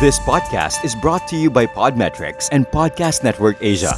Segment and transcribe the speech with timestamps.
[0.00, 3.90] This podcast is brought to you by Podmetrics and Podcast Network Asia.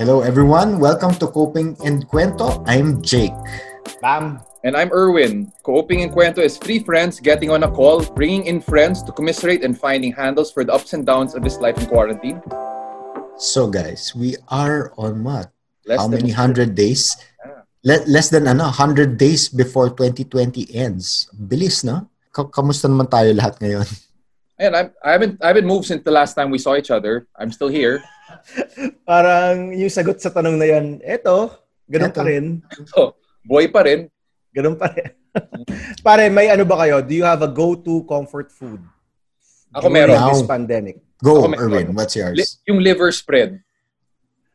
[0.00, 0.80] Hello, everyone.
[0.80, 2.64] Welcome to Coping and Cuento.
[2.66, 3.36] I'm Jake.
[4.00, 4.40] Bam.
[4.66, 5.52] And I'm Erwin.
[5.62, 9.62] Coping and Cuento is three friends getting on a call, bringing in friends to commiserate
[9.62, 12.42] and finding handles for the ups and downs of this life in quarantine.
[13.38, 15.54] So, guys, we are on what?
[15.86, 17.14] Less How than- many hundred days?
[17.86, 21.30] Le- less than ano, 100 days before 2020 ends.
[21.30, 22.10] Bilis, no?
[22.34, 23.86] Ka- kamusta naman tayo lahat ngayon?
[24.58, 27.30] And I'm, I haven't I haven't moved since the last time we saw each other.
[27.38, 28.02] I'm still here.
[29.06, 31.54] Parang yung sagot sa tanong na yan, eto,
[31.86, 32.26] ganun pa Eto.
[32.26, 32.44] rin.
[32.90, 33.14] So,
[33.46, 34.10] boy pa rin.
[34.58, 35.14] Ganun pa rin.
[36.06, 36.98] Pare, may ano ba kayo?
[36.98, 38.82] Do you have a go-to comfort food?
[39.70, 40.18] Ako during meron.
[40.34, 40.50] this Now.
[40.50, 40.96] pandemic.
[41.22, 41.94] Go, Ako, Erwin.
[41.94, 42.58] What's Li- yours?
[42.66, 43.62] yung liver spread.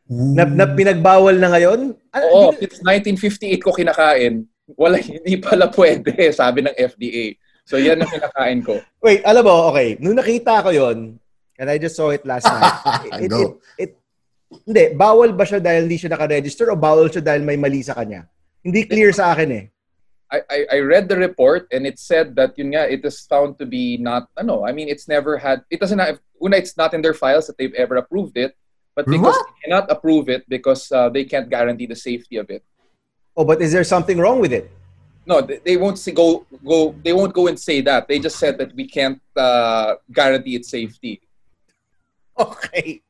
[0.04, 1.96] Na, na pinagbawal na ngayon?
[2.12, 4.44] Ano, Oo, di- since 1958 ko kinakain.
[4.76, 7.40] Wala, hindi pala pwede, sabi ng FDA.
[7.64, 8.76] So, yan ang kinakain ko.
[9.04, 9.96] wait, alam mo, okay.
[9.96, 11.16] Nung nakita ko yon
[11.56, 12.76] and I just saw it last night.
[13.08, 13.40] it, it, Go.
[13.40, 13.48] it,
[13.80, 13.92] it,
[14.68, 17.96] hindi, bawal ba siya dahil hindi siya nakaregister o bawal siya dahil may mali sa
[17.96, 18.28] kanya?
[18.60, 19.64] Hindi clear sa akin eh.
[20.34, 23.58] I, I, I read the report and it said that yun nga, it is found
[23.58, 26.94] to be not, ano, I mean, it's never had, it doesn't have, una, it's not
[26.94, 28.56] in their files that they've ever approved it,
[28.94, 29.46] but because What?
[29.46, 32.62] they cannot approve it because uh, they can't guarantee the safety of it.
[33.36, 34.70] Oh, but is there something wrong with it?
[35.26, 38.06] No, they, they won't say go, go, they won't go and say that.
[38.08, 41.20] They just said that we can't uh, guarantee its safety.
[42.38, 43.00] Okay.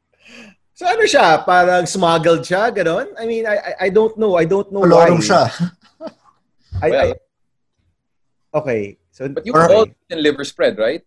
[0.74, 1.46] So ano siya?
[1.46, 2.68] Parang smuggled siya?
[2.74, 3.14] Ganon?
[3.16, 4.36] I mean, I, I, I don't know.
[4.36, 5.24] I don't know Kolorum why.
[5.24, 5.42] siya.
[6.82, 8.80] I, Well, I- okay.
[9.10, 11.02] So, But you Or- all in liver spread, right?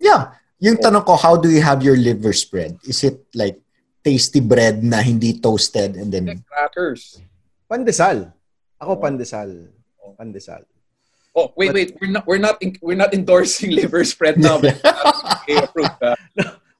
[0.00, 0.34] Yeah.
[0.58, 2.78] Yung tanong ko, how do you have your liver spread?
[2.86, 3.58] Is it like
[4.02, 6.26] tasty bread na hindi toasted and then...
[6.26, 7.22] Like crackers.
[7.70, 8.30] pandesal.
[8.82, 9.70] Ako pandesal.
[10.18, 10.66] Pandesal.
[11.34, 11.88] Oh, wait, But- wait.
[12.02, 14.60] We're not, we're not, in, we're not endorsing liver spread now.
[14.60, 15.96] but FDA approved.
[16.02, 16.18] ah.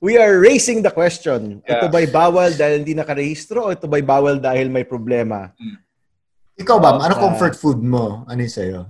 [0.03, 1.63] We are raising the question.
[1.63, 1.95] Ito Yeah.
[1.95, 5.55] ba'y bawal dahil hindi nakarehistro o ito ba'y bawal dahil may problema?
[6.61, 7.01] Ikaw ba?
[7.01, 8.25] Ano uh, comfort food mo?
[8.29, 8.81] Ano yung sa'yo?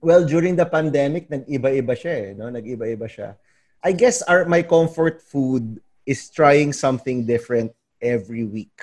[0.00, 2.28] Well, during the pandemic, nag-iba-iba siya eh.
[2.32, 2.48] No?
[2.48, 3.36] Nag-iba-iba siya.
[3.84, 8.74] I guess our, my comfort food is trying something different every week.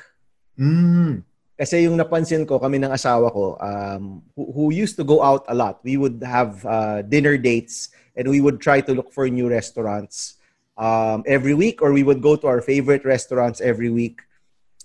[0.59, 1.23] Mm.
[1.57, 5.46] Kasi yung napansin ko, kami ng asawa ko, um, who, who used to go out
[5.47, 9.29] a lot, we would have uh, dinner dates and we would try to look for
[9.29, 10.41] new restaurants
[10.78, 14.22] um, every week or we would go to our favorite restaurants every week.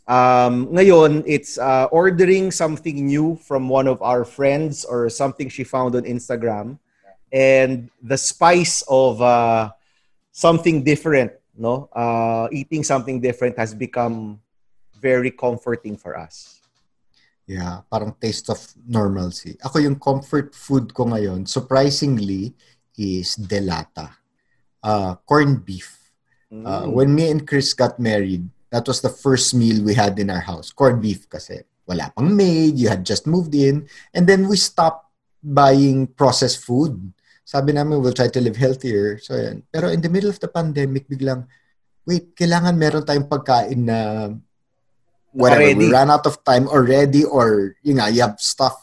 [0.08, 5.64] Um, ngayon, it's uh, ordering something new from one of our friends or something she
[5.68, 6.80] found on Instagram.
[7.28, 9.68] And the spice of uh,
[10.32, 11.92] something different, no?
[11.92, 14.40] Uh, eating something different has become
[14.96, 16.56] very comforting for us.
[17.44, 19.60] Yeah, parang taste of normalcy.
[19.60, 22.56] Ako yung comfort food ko ngayon, surprisingly,
[22.96, 24.16] is delata.
[24.80, 26.00] Uh, corned beef.
[26.48, 26.92] Uh, Mm.
[26.96, 30.44] when me and Chris got married, that was the first meal we had in our
[30.44, 30.72] house.
[30.72, 33.88] Corned beef kasi wala pang maid, you had just moved in.
[34.12, 35.08] And then we stopped
[35.40, 37.00] buying processed food.
[37.48, 39.16] Sabi namin, we'll try to live healthier.
[39.16, 39.64] So, yan.
[39.72, 41.48] Pero in the middle of the pandemic, biglang,
[42.04, 44.28] wait, kailangan meron tayong pagkain na
[45.32, 45.92] whatever, we Naka-ready.
[45.92, 48.76] ran out of time already or, yun nga, you have stuff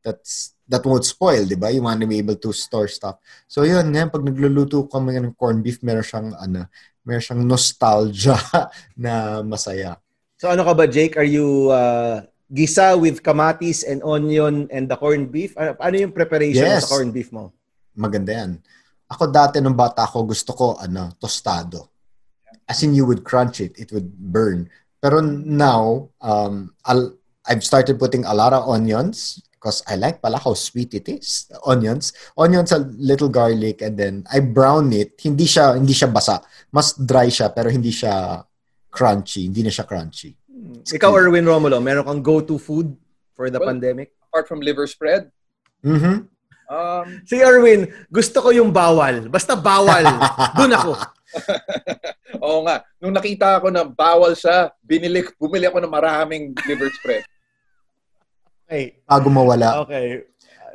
[0.00, 1.72] that's that won't spoil, di ba?
[1.72, 3.16] You want to be able to store stuff.
[3.48, 6.68] So yun, ngayon pag nagluluto kami ng corned beef, meron siyang ano,
[7.02, 8.36] meron siyang nostalgia
[9.00, 9.96] na masaya.
[10.36, 11.16] So ano ka ba, Jake?
[11.16, 15.56] Are you uh, gisa with kamatis and onion and the corned beef?
[15.56, 16.84] Ano, ano yung preparation Yes.
[16.86, 17.50] sa corned beef mo?
[17.96, 18.60] Maganda yan.
[19.08, 21.88] Ako dati nung bata ako, gusto ko ano, tostado.
[22.68, 24.68] As in you would crunch it, it would burn.
[25.00, 27.16] Pero now, um, I'll,
[27.48, 31.50] I've started putting a lot of onions because I like pala how sweet it is.
[31.66, 32.14] Onions.
[32.38, 35.18] Onions, a little garlic, and then I brown it.
[35.18, 36.38] Hindi siya, hindi siya basa.
[36.70, 38.38] Mas dry siya, pero hindi siya
[38.88, 39.50] crunchy.
[39.50, 40.30] Hindi na siya crunchy.
[40.86, 42.94] Ikaw, Erwin Romulo, meron kang go-to food
[43.34, 44.14] for the Well- pandemic?
[44.30, 45.32] Apart from liver spread,
[45.78, 46.26] Mm-hmm.
[46.68, 49.30] um, Si Erwin, gusto ko yung bawal.
[49.30, 50.02] Basta bawal.
[50.58, 50.92] Doon ako.
[52.44, 52.82] Oo nga.
[52.98, 57.22] Nung nakita ko na bawal siya, binili, bumili ako ng maraming liver spread.
[58.68, 59.00] Okay.
[59.08, 59.80] Bago mawala.
[59.88, 60.28] Okay.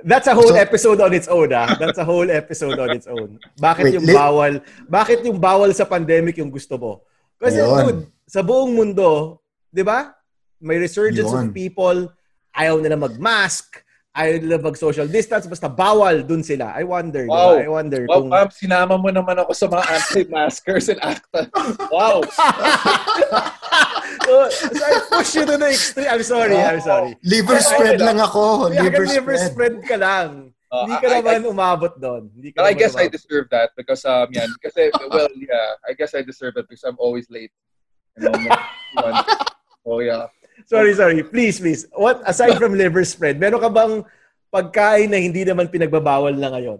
[0.04, 1.78] That's a whole So- episode on its own, ah.
[1.78, 3.38] That's a whole episode on its own.
[3.56, 4.54] Bakit Wait, yung li- bawal?
[4.90, 6.92] Bakit yung bawal sa pandemic yung gusto mo?
[7.38, 7.78] Kasi Ayun.
[7.86, 9.38] dude, sa buong mundo,
[9.70, 10.12] 'di ba?
[10.58, 11.48] May resurgence Yun.
[11.48, 12.10] of people
[12.52, 13.80] ayaw nila mag-mask,
[14.14, 16.70] ayaw nila mag-social distance, basta bawal dun sila.
[16.78, 17.58] I wonder, Wow.
[17.58, 17.66] ba?
[17.66, 18.30] I wonder Wow, kung...
[18.30, 21.50] Pam, sinama mo naman ako sa mga anti-maskers and ACTA.
[21.90, 22.22] Wow.
[24.22, 26.08] so, so I push you to the extreme.
[26.10, 27.18] I'm sorry, I'm sorry.
[27.26, 28.70] Liver Ay, spread ay, lang ako.
[28.70, 29.52] Kaya Liver liver spread.
[29.52, 30.30] spread ka lang.
[30.70, 32.30] Uh, Hindi ka I- naman umabot doon.
[32.34, 33.14] Hindi ka I guess I umabot.
[33.14, 36.98] deserve that because um yan kasi well yeah I guess I deserve it because I'm
[36.98, 37.54] always late.
[38.18, 38.34] You know,
[39.90, 40.30] oh yeah.
[40.66, 41.24] Sorry, sorry.
[41.24, 41.86] Please, please.
[41.94, 44.04] What aside from liver spread, meron ka bang
[44.54, 46.80] pagkain na hindi naman pinagbabawal na ngayon?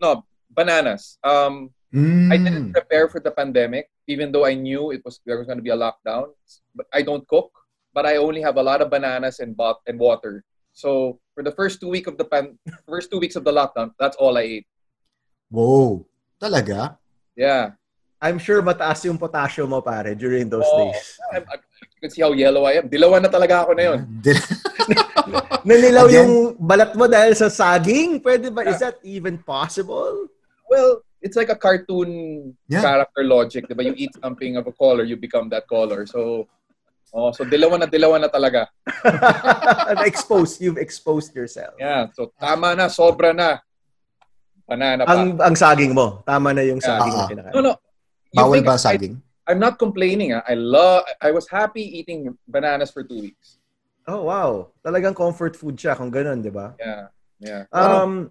[0.00, 1.18] No, bananas.
[1.24, 2.28] Um Mm.
[2.28, 5.56] I didn't prepare for the pandemic even though I knew it was there was going
[5.56, 6.34] to be a lockdown.
[6.74, 7.48] But I don't cook,
[7.94, 10.42] but I only have a lot of bananas and bot and water.
[10.76, 12.58] So for the first two week of the pan
[12.90, 14.68] first two weeks of the lockdown, that's all I ate.
[15.48, 16.04] Wow.
[16.42, 16.98] Talaga?
[17.38, 17.78] Yeah.
[18.20, 21.16] I'm sure mataas yung potassium mo pare during those Oh, days.
[21.32, 21.46] I'm,
[21.96, 22.88] you can see how yellow I am.
[22.88, 23.98] Dilawan na talaga ako na yun.
[25.66, 26.16] Nanilaw Again?
[26.20, 28.20] yung balat mo dahil sa saging?
[28.20, 28.68] Pwede ba?
[28.68, 30.28] Is that even possible?
[30.68, 32.84] Well, it's like a cartoon Yeah.
[32.84, 33.82] character logic, 'di ba?
[33.82, 36.04] You eat something of a color, you become that color.
[36.04, 36.46] So
[37.16, 38.66] Oh, so dilawan na dilawan na talaga.
[40.04, 40.60] exposed.
[40.60, 41.72] You've exposed yourself.
[41.78, 43.62] Yeah, so tama na, sobra na.
[44.66, 45.14] Banana pa.
[45.14, 46.20] Ang ang saging mo.
[46.26, 47.28] Tama na yung saging Ah, na ah.
[47.30, 47.54] kinakain.
[47.54, 47.72] no, no.
[48.34, 49.14] You Bawal ba I- saging?
[49.46, 50.34] I'm not complaining.
[50.34, 50.42] ah.
[50.46, 53.58] I love I was happy eating bananas for two weeks.
[54.06, 54.70] Oh, wow.
[54.86, 56.74] Talagang comfort food siya kung ganun, di ba?
[56.78, 57.10] Yeah.
[57.38, 57.62] Yeah.
[57.74, 58.30] Um,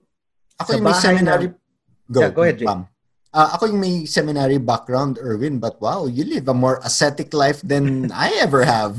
[0.60, 1.48] Ako Sa yung may bahay seminary...
[2.08, 2.68] Go, Yeah, go ahead, Jay.
[2.68, 2.88] ma'am.
[3.36, 7.60] Ah, ako yung may seminary background, Erwin, but wow, you live a more ascetic life
[7.60, 8.96] than I ever have.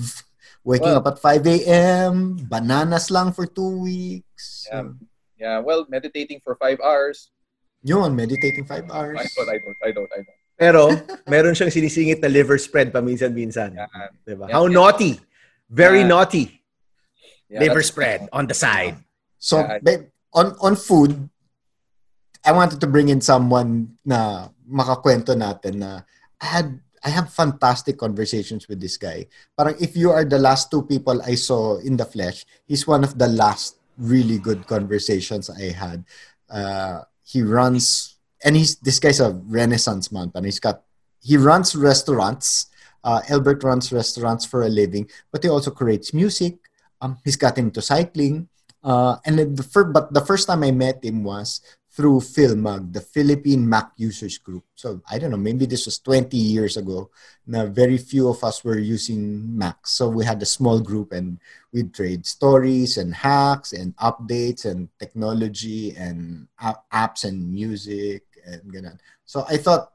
[0.69, 4.69] Waking Well- up at 5 a.m., bananas lang for two weeks.
[4.69, 4.93] Yeah.
[5.37, 7.29] Yeah, well, meditating for five hours.
[7.85, 9.21] Yun, meditating five hours.
[9.21, 10.41] I don't, I don't, I don't, I don't.
[10.57, 10.89] Pero,
[11.33, 13.77] meron siyang sinisingit na liver spread paminsan-minsan.
[13.77, 14.11] Yeah.
[14.25, 14.49] Di ba?
[14.49, 14.57] Yeah.
[14.57, 15.21] How naughty.
[15.69, 16.11] Very Yeah.
[16.11, 16.45] naughty.
[17.47, 18.97] Yeah, liver that's- spread on the side.
[19.39, 19.79] So, Yeah.
[19.85, 20.03] babe,
[20.35, 21.15] on on food,
[22.43, 26.03] I wanted to bring in someone na makakwento natin na
[26.43, 26.69] I had
[27.07, 29.31] I have fantastic conversations with this guy.
[29.55, 33.07] Parang if you are the last two people I saw in the flesh, he's one
[33.07, 36.03] of the last really good conversations I had.
[36.51, 40.31] Uh, he runs and he's this guy's a renaissance man.
[40.35, 40.83] And he's got
[41.21, 42.67] he runs restaurants.
[43.03, 46.59] Uh, Albert runs restaurants for a living, but he also creates music.
[47.01, 48.49] Um, he's got into cycling.
[48.83, 51.61] Uh, and the first, but the first time I met him was
[51.97, 54.65] through PhilMUG, the Philippine Mac users group.
[54.75, 57.11] So I don't know, maybe this was 20 years ago.
[57.47, 59.93] Now very few of us were using Macs.
[59.93, 61.41] So we had a small group and
[61.73, 68.97] we'd trade stories and hacks and updates and technology and apps and music and ganun.
[69.27, 69.91] So I thought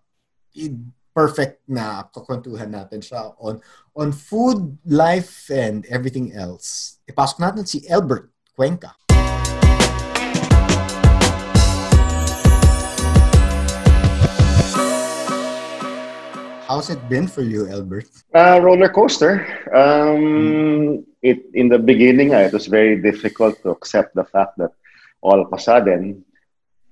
[0.54, 0.76] it
[1.16, 3.60] perfect na kakwentuhan natin siya on
[3.96, 7.00] on food, life, and everything else.
[7.08, 8.96] Ipasok natin si Albert Cuenca.
[16.72, 18.08] How's it been for you, Albert?
[18.32, 19.44] Uh, roller coaster.
[19.76, 24.72] Um, it in the beginning, uh, it was very difficult to accept the fact that
[25.20, 26.24] all of a sudden,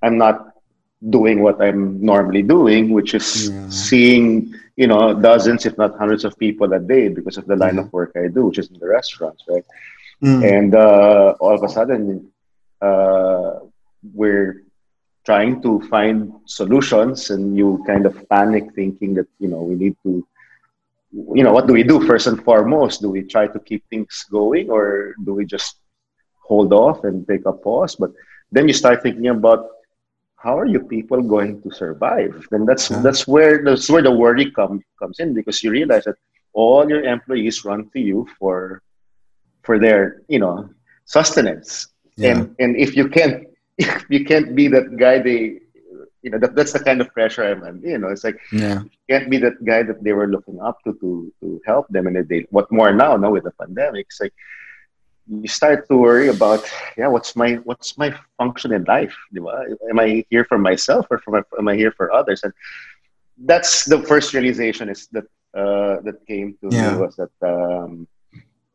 [0.03, 0.58] I'm not
[1.07, 3.69] doing what I'm normally doing, which is Yeah.
[3.69, 7.75] seeing you know dozens, if not hundreds, of people a day because of the line
[7.75, 7.83] Yeah.
[7.83, 9.65] of work I do, which is in the restaurants, right?
[10.23, 10.41] Mm.
[10.43, 12.27] And uh, all of a sudden,
[12.81, 13.59] uh,
[14.13, 14.63] we're
[15.25, 19.95] trying to find solutions, and you kind of panic, thinking that you know we need
[20.03, 20.25] to,
[21.33, 23.01] you know, what do we do first and foremost?
[23.01, 25.77] Do we try to keep things going, or do we just
[26.43, 27.95] hold off and take a pause?
[27.95, 28.11] But
[28.51, 29.67] then you start thinking about
[30.41, 32.33] how are you people going to survive?
[32.51, 33.01] Then that's Yeah.
[33.01, 36.15] that's where that's where the worry come, comes in because you realize that
[36.53, 38.81] all your employees run to you for
[39.63, 40.69] for their you know
[41.05, 42.31] sustenance Yeah.
[42.31, 45.59] and and if you can't if you can't be that guy they
[46.23, 48.81] you know that, that's the kind of pressure i'm under you know it's like yeah.
[48.83, 52.07] you can't be that guy that they were looking up to to to help them
[52.07, 54.33] and they what more now now with the pandemic it's like
[55.29, 56.65] you start to worry about
[56.97, 59.15] yeah what's my what's my function in life?
[59.89, 62.43] Am i here for myself or for my, am i here for others?
[62.43, 62.53] And
[63.45, 65.25] that's the first realization is that
[65.57, 66.81] uh, that came to Yeah.
[66.81, 68.07] me was that um,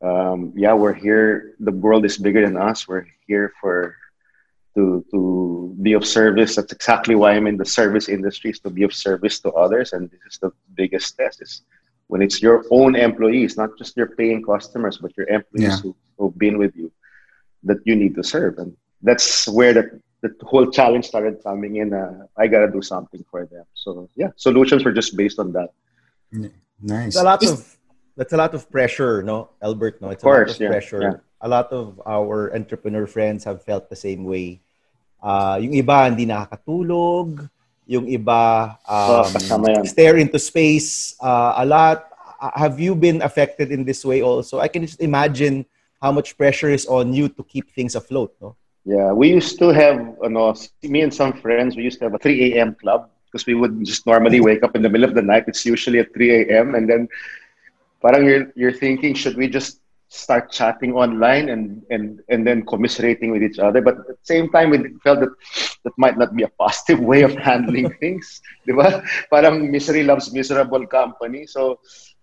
[0.03, 1.55] um, yeah we're here.
[1.61, 2.89] The world is bigger than us.
[2.89, 3.97] We're here for
[4.77, 6.57] to to be of service.
[6.57, 9.93] That's exactly why i'm in the service industry is to be of service to others.
[9.93, 11.63] And this is the biggest test is
[12.09, 15.81] when it's your own employees not just your paying customers but your employees Yeah.
[15.83, 16.93] who, who've been with you
[17.65, 19.85] that you need to serve and that's where the,
[20.23, 24.31] the whole challenge started coming in uh, i gotta do something for them so yeah
[24.37, 25.71] solutions were just based on that
[26.83, 27.15] Nice.
[27.15, 27.63] It's a lot of
[28.17, 30.03] that's a lot of pressure, no, Albert.
[30.03, 31.03] No, it's Of course, a lot yeah, of pressure.
[31.03, 31.17] yeah.
[31.41, 34.61] a lot of our entrepreneur friends have felt the same way.
[35.23, 37.49] Uh, yung iba hindi nakakatulog,
[37.87, 39.85] yung iba Oh, um, yan.
[39.85, 42.09] stare into space uh, a lot.
[42.41, 44.61] Uh, Have you been affected in this way also?
[44.61, 45.67] I can just imagine
[46.01, 48.57] how much pressure is on you to keep things afloat, no?
[48.85, 52.19] Yeah, we used to have, ano, me and some friends, we used to have a
[52.19, 52.77] 3 a.m.
[52.77, 55.45] club because we would just normally wake up in the middle of the night.
[55.49, 56.75] It's usually at 3 a.m.
[56.75, 57.09] And then
[58.03, 59.81] parang you're, you're thinking, should we just
[60.15, 63.81] start chatting online and, and, and then commiserating with each other?
[63.83, 65.31] But at the same time, we felt that
[65.85, 68.41] that might not be a positive way of handling things.
[68.67, 69.03] Di ba?
[69.31, 71.47] Parang misery loves miserable company.
[71.47, 71.81] So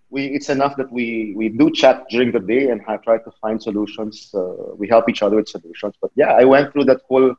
[0.10, 3.32] we it's enough that we we do chat during the day and have try to
[3.42, 4.30] find solutions.
[4.34, 5.96] Uh, we help each other with solutions.
[6.02, 7.34] But yeah, I went through that whole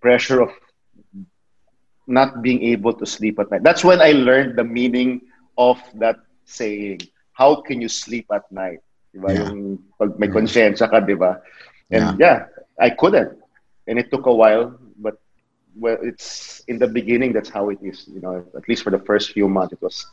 [0.00, 0.50] pressure of
[2.06, 3.62] not being able to sleep at night.
[3.62, 5.22] That's when I learned the meaning
[5.58, 7.00] of that saying.
[7.32, 8.83] How can you sleep at night?
[9.14, 9.30] Diba?
[9.30, 9.48] Yeah.
[9.54, 11.38] Yung pag may konsensya ka, diba?
[11.90, 12.50] And yeah.
[12.80, 13.38] I couldn't.
[13.86, 15.20] And it took a while, but
[15.78, 18.08] well, it's in the beginning, that's how it is.
[18.10, 20.06] You know, at least for the first few months, it was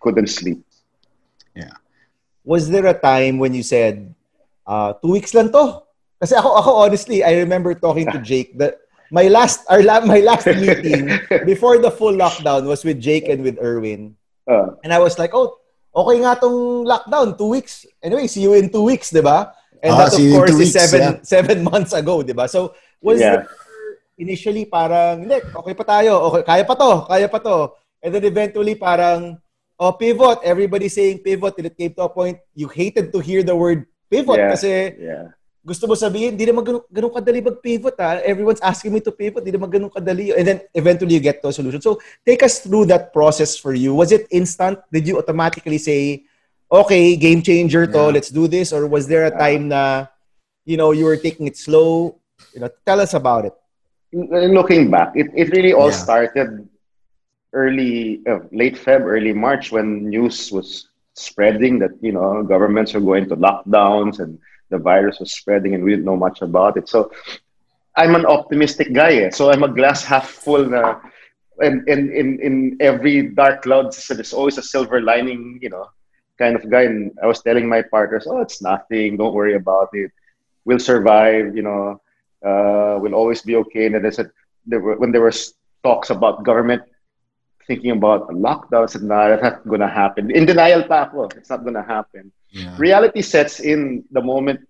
[0.00, 0.64] couldn't sleep.
[1.54, 1.76] Yeah.
[2.44, 4.14] Was there a time when you said,
[4.66, 5.82] uh, two weeks lang to?
[6.20, 10.20] Kasi ako, ako honestly, I remember talking to Jake that my last, our la- my
[10.20, 11.08] last meeting
[11.44, 14.16] before the full lockdown was with Jake and with Erwin.
[14.48, 15.58] Uh, And I was like, oh,
[15.94, 17.86] okay nga tong lockdown, two weeks.
[18.02, 19.54] Anyway, see you in two weeks, di ba?
[19.78, 21.14] And Ah, that, of course, is weeks, seven, yeah.
[21.22, 22.50] seven months ago, di ba?
[22.50, 23.46] So, was Yeah.
[23.46, 23.48] there
[24.18, 27.56] initially parang, hindi, okay pa tayo, okay, kaya pa to, kaya pa to.
[28.02, 29.38] And then eventually parang,
[29.74, 30.38] oh, pivot.
[30.46, 33.86] Everybody saying pivot till it came to a point you hated to hear the word
[34.06, 34.50] pivot Yeah.
[34.54, 35.34] kasi yeah.
[35.64, 38.20] Gusto mo sabihin, di naman ganun, ganun kadali mag-pivot ha.
[38.20, 40.36] Everyone's asking me to pivot, di naman ganun kadali.
[40.36, 41.80] And then eventually you get to a solution.
[41.80, 43.96] So take us through that process for you.
[43.96, 44.78] Was it instant?
[44.92, 46.28] Did you automatically say,
[46.68, 48.12] okay, game changer to, Yeah.
[48.12, 48.76] let's do this?
[48.76, 50.12] Or was there a time na,
[50.68, 52.20] you know, you were taking it slow?
[52.52, 53.56] You know, tell us about it.
[54.12, 55.96] Looking back, it, it really all Yeah.
[55.96, 56.68] started
[57.56, 63.00] early, uh, late Feb, early March when news was spreading that, you know, governments are
[63.00, 64.38] going to lockdowns and
[64.74, 66.86] the virus was spreading and we didn't know much about it.
[66.94, 66.98] So
[68.00, 69.12] I'm an optimistic guy.
[69.24, 69.30] Eh?
[69.30, 71.00] So I'm a glass half full na,
[71.66, 75.86] and, and in, in every dark cloud, there's always a silver lining, you know,
[76.42, 76.82] kind of guy.
[76.90, 79.16] And I was telling my partners, oh, it's nothing.
[79.16, 80.10] Don't worry about it.
[80.64, 82.00] We'll survive, you know,
[82.44, 83.86] uh, we'll always be okay.
[83.86, 84.30] And then I said,
[84.66, 85.54] there were, when there was
[85.84, 86.82] talks about government
[87.66, 90.30] thinking about a lockdown, I said, nah, that's not going to happen.
[90.30, 91.28] In denial pa ako.
[91.36, 92.70] It's not going to happen Yeah.
[92.78, 94.60] reality sets in the moment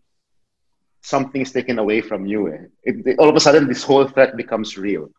[1.02, 2.48] something is taken away from you.
[2.48, 2.62] Eh.
[2.82, 5.10] It, it- all of a sudden, this whole threat becomes real.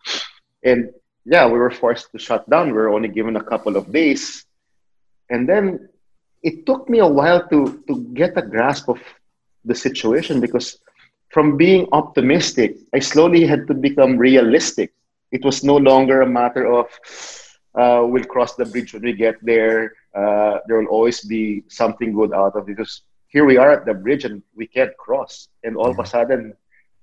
[0.64, 0.90] And
[1.26, 2.68] yeah, we were forced to shut down.
[2.68, 4.46] We were only given a couple of days.
[5.30, 5.90] And then
[6.44, 9.00] it took me a while to, to get a grasp of
[9.64, 10.78] the situation because
[11.30, 14.94] from being optimistic, I slowly had to become realistic.
[15.32, 16.88] It was no longer a matter of
[17.76, 19.94] uh, we'll cross the bridge when we get there.
[20.16, 23.86] Uh, there will always be something good out of it because here we are at
[23.86, 25.50] the bridge and we can't cross.
[25.64, 26.54] And all of a sudden,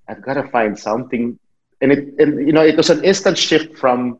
[0.09, 1.39] I've got to find something.
[1.81, 4.19] And it, and you know, it was an instant shift from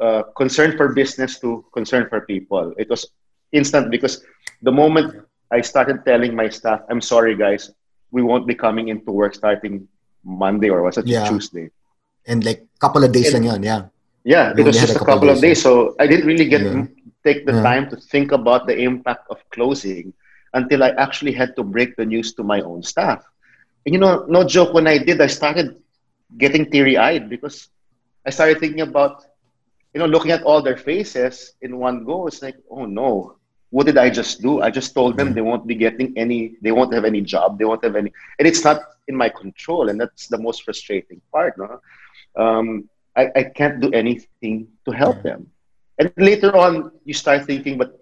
[0.00, 2.72] uh, concern for business to concern for people.
[2.78, 3.06] It was
[3.52, 4.24] instant because
[4.62, 7.70] the moment I started telling my staff, "I'm sorry, guys,
[8.10, 9.88] we won't be coming into work starting
[10.24, 11.28] Monday or was it Yeah.
[11.28, 11.70] Tuesday?"
[12.26, 13.82] And like couple of days And- lang yun, yeah.
[14.26, 16.84] Yeah, it was just a couple of days, days, so I didn't really get Yeah.
[17.24, 17.62] take the Yeah.
[17.68, 20.14] time to think about the impact of closing
[20.54, 23.22] until I actually had to break the news to my own staff.
[23.86, 25.76] And you know, no joke, when I did, I started
[26.38, 27.68] getting teary eyed because
[28.26, 29.24] I started thinking about,
[29.94, 32.26] you know, looking at all their faces in one go.
[32.26, 33.36] It's like, oh no,
[33.70, 34.60] what did I just do?
[34.62, 35.34] I just told them Yeah.
[35.34, 38.46] they won't be getting any, they won't have any job, they won't have any, and
[38.48, 41.54] it's not in my control, and that's the most frustrating part.
[41.58, 41.80] No?
[42.44, 45.50] Um, I, I can't do anything to help them.
[45.98, 47.98] And later on, you start thinking, but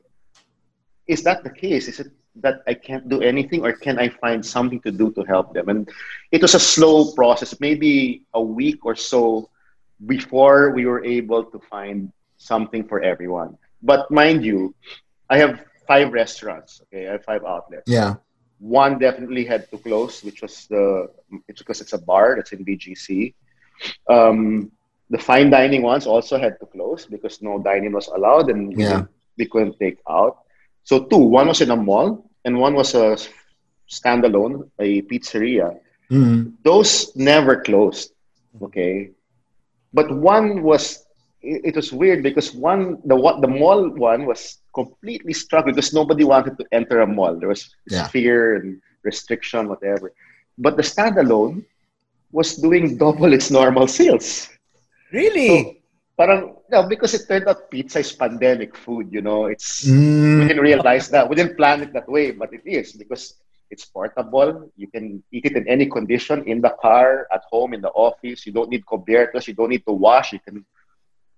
[1.06, 1.88] is that the case?
[1.88, 5.22] Is it that I can't do anything, or can I find something to do to
[5.22, 5.68] help them?
[5.68, 5.88] And
[6.32, 9.50] it was a slow process, maybe a week or so
[10.06, 13.56] before we were able to find something for everyone.
[13.82, 14.74] But mind you,
[15.30, 16.82] I have five restaurants.
[16.82, 17.86] Okay, I have five outlets.
[17.86, 18.16] Yeah.
[18.58, 21.10] One definitely had to close, which was the
[21.48, 23.34] it's because it's a bar that's in BGC.
[24.08, 24.72] Um,
[25.14, 28.82] the fine dining ones also had to close because no dining was allowed and we,
[28.82, 28.90] Yeah.
[29.06, 30.34] didn't- we couldn't take out.
[30.88, 32.08] So two, one was in a mall
[32.44, 33.06] and one was a
[33.88, 35.78] standalone, a pizzeria.
[36.10, 36.54] Mm.
[36.62, 38.10] Those never closed.
[38.62, 39.10] Okay,
[39.92, 41.02] but one was
[41.42, 45.90] it, it was weird because one the what the mall one was completely struck because
[45.92, 47.34] nobody wanted to enter a mall.
[47.34, 48.06] There was Yeah.
[48.14, 50.14] fear and restriction, whatever.
[50.56, 51.64] But the standalone
[52.30, 54.48] was doing double its normal sales.
[55.14, 55.48] Really?
[55.48, 55.76] So,
[56.18, 59.46] parang, no, because it turned out pizza is pandemic food, you know.
[59.46, 60.02] It's
[60.36, 61.28] we Mm, didn't realize that.
[61.28, 63.38] We didn't plan it that way, but it is because
[63.70, 64.70] it's portable.
[64.76, 68.46] You can eat it in any condition, in the car, at home, in the office.
[68.46, 69.46] You don't need cubiertos.
[69.48, 70.32] You don't need to wash.
[70.32, 70.64] You can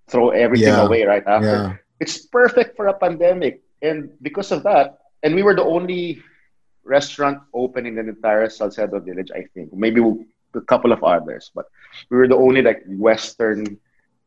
[0.08, 0.80] throw everything Yeah.
[0.80, 1.64] away right after.
[1.64, 1.76] yeah.
[2.00, 3.62] It's perfect for a pandemic.
[3.82, 6.22] And because of that, and we were the only
[6.84, 9.72] restaurant open in the entire Salcedo village, I think.
[9.72, 10.00] Maybe
[10.56, 11.66] a couple of others, but
[12.10, 13.78] we were the only like Western,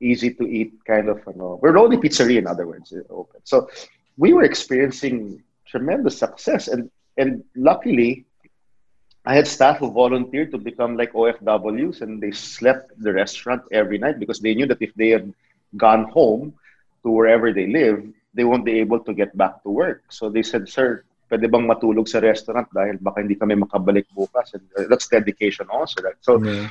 [0.01, 3.41] easy to eat kind of, you know, we're the only pizzeria, in other words, open.
[3.43, 3.69] So
[4.17, 6.67] we were experiencing tremendous success.
[6.67, 8.25] And, and luckily,
[9.25, 13.63] I had staff who volunteered to become like OFWs and they slept at the restaurant
[13.71, 15.33] every night because they knew that if they had
[15.75, 16.53] gone home
[17.03, 20.03] to wherever they live, they won't be able to get back to work.
[20.09, 24.57] So they said, Sir, pwede bang matulog sa restaurant dahil baka hindi kami makabalik bukas.
[24.57, 26.01] And uh, that's dedication also.
[26.01, 26.19] Right?
[26.19, 26.67] So, yeah.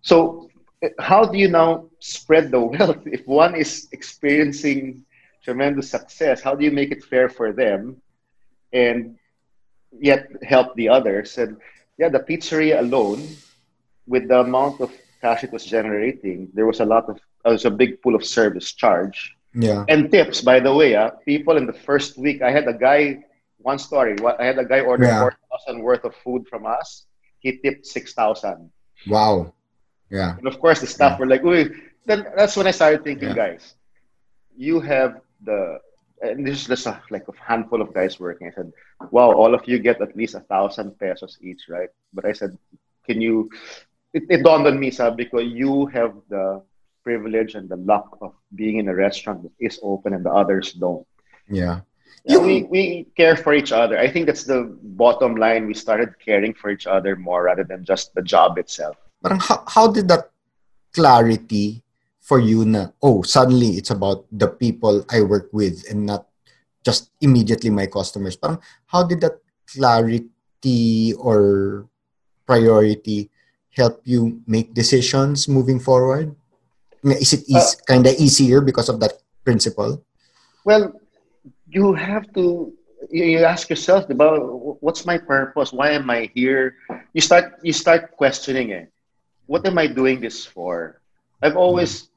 [0.00, 0.48] so
[0.82, 3.02] uh, how do you now spread the wealth?
[3.04, 5.04] If one is experiencing
[5.42, 7.98] tremendous success, how do you make it fair for them
[8.72, 9.18] and
[9.90, 11.36] yet help the others?
[11.38, 11.58] And
[11.98, 13.26] yeah, the pizzeria alone,
[14.06, 17.64] with the amount of cash it was generating, there was a lot of, there was
[17.64, 19.34] a big pool of service charge.
[19.54, 19.84] Yeah.
[19.88, 23.24] And tips, by the way, ah, people in the first week, I had a guy,
[23.58, 25.20] one story, what- I had a guy order Yeah.
[25.20, 27.06] 4,000 worth of food from us.
[27.40, 28.70] He tipped 6,000.
[29.06, 29.52] Wow.
[30.10, 30.36] Yeah.
[30.38, 31.74] And of course, the staff were like, Uy.
[32.06, 33.34] then that's when I started thinking, Yeah.
[33.34, 33.74] guys,
[34.56, 35.78] you have the,
[36.22, 38.48] and this is just a, like a handful of guys working.
[38.48, 38.72] I said,
[39.10, 41.90] wow, all of you get at least a thousand pesos each, right?
[42.12, 42.56] But I said,
[43.06, 43.50] can you,
[44.12, 46.62] it, it dawned on me, sir, because you have the
[47.04, 50.72] privilege and the luck of being in a restaurant that is open and the others
[50.72, 51.06] don't.
[51.48, 51.80] Yeah.
[52.24, 53.98] Yeah, we, we care for each other.
[53.98, 55.66] I think that's the bottom line.
[55.66, 58.96] We started caring for each other more rather than just the job itself.
[59.22, 60.30] Parang how, how did that
[60.92, 61.82] clarity
[62.20, 66.28] for you na, oh, suddenly it's about the people I work with and not
[66.84, 68.36] just immediately my customers.
[68.36, 71.88] Parang how did that clarity or
[72.46, 73.30] priority
[73.72, 76.34] help you make decisions moving forward?
[77.04, 80.04] Is it eas uh, kind of easier because of that principle?
[80.64, 80.92] Well,
[81.70, 82.72] you have to
[83.10, 85.72] you, ask yourself about what's my purpose?
[85.72, 86.76] Why am I here?
[87.12, 88.92] You start you start questioning it.
[89.46, 91.00] What am I doing this for?
[91.42, 92.08] I've always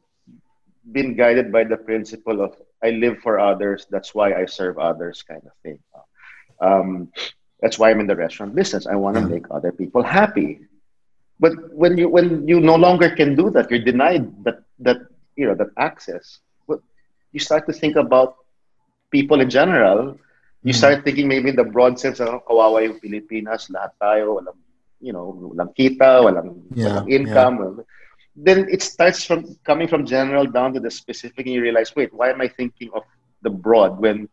[0.92, 3.86] been guided by the principle of I live for others.
[3.90, 5.80] That's why I serve others, kind of thing.
[6.60, 7.12] Um,
[7.62, 8.88] that's why I'm in the restaurant business.
[8.88, 10.60] I want to make other people happy.
[11.40, 14.98] But when you when you no longer can do that, you're denied that that
[15.36, 16.40] you know that access.
[17.32, 18.36] You start to think about
[19.12, 20.18] people in general.
[20.64, 20.78] You Mhm.
[20.78, 24.58] start thinking maybe in the broad sense, of kawawa yung Pilipinas, lahat tayo, walang,
[25.02, 27.56] you know, walang kita, walang, Yeah, walang income.
[27.60, 27.86] walang-
[28.36, 32.14] Then it starts from coming from general down to the specific, and you realize, wait,
[32.14, 33.04] why am I thinking of
[33.44, 34.30] the broad when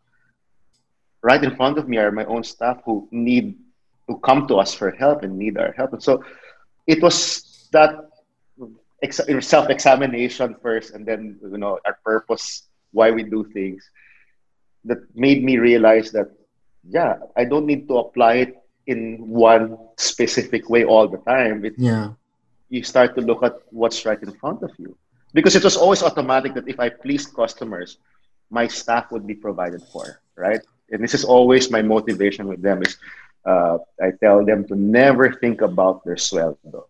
[1.21, 3.57] right in front of me are my own staff who need
[4.07, 5.91] to come to us for help and need our help.
[5.93, 6.23] And so
[6.87, 8.07] it was that
[9.41, 13.83] self-examination first, and then you know our purpose, why we do things,
[14.85, 16.29] that made me realize that
[16.87, 21.65] yeah, I don't need to apply it in one specific way all the time.
[21.65, 22.13] It, Yeah.
[22.69, 24.95] you start to look at what's right in front of you.
[25.33, 27.97] Because it was always automatic that if I pleased customers,
[28.49, 30.61] my staff would be provided for, right?
[30.91, 32.97] And this is always my motivation with them is
[33.45, 36.85] uh, I tell them to never think about their sweldo.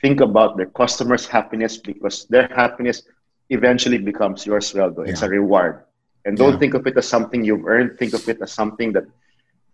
[0.00, 3.02] Think about their customers' happiness because their happiness
[3.50, 5.06] eventually becomes your sweldo.
[5.08, 5.84] It's a reward.
[6.24, 6.58] And don't Yeah.
[6.58, 7.98] think of it as something you've earned.
[7.98, 9.04] Think of it as something that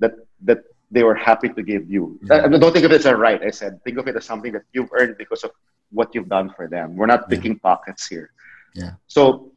[0.00, 0.60] that that
[0.90, 2.18] they were happy to give you.
[2.22, 2.50] Yeah.
[2.50, 3.40] Uh, don't think of it as a right.
[3.42, 5.52] I said, think of it as something that you've earned because of
[5.94, 6.96] what you've done for them.
[6.96, 7.36] We're not Yeah.
[7.38, 8.30] picking pockets here.
[8.74, 8.94] Yeah.
[9.06, 9.52] So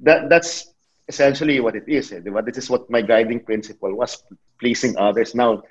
[0.00, 0.74] that that's
[1.08, 2.12] essentially what it is.
[2.12, 2.20] Eh.
[2.44, 4.20] This is what my guiding principle was:
[4.60, 5.34] pleasing others.
[5.34, 5.62] Now,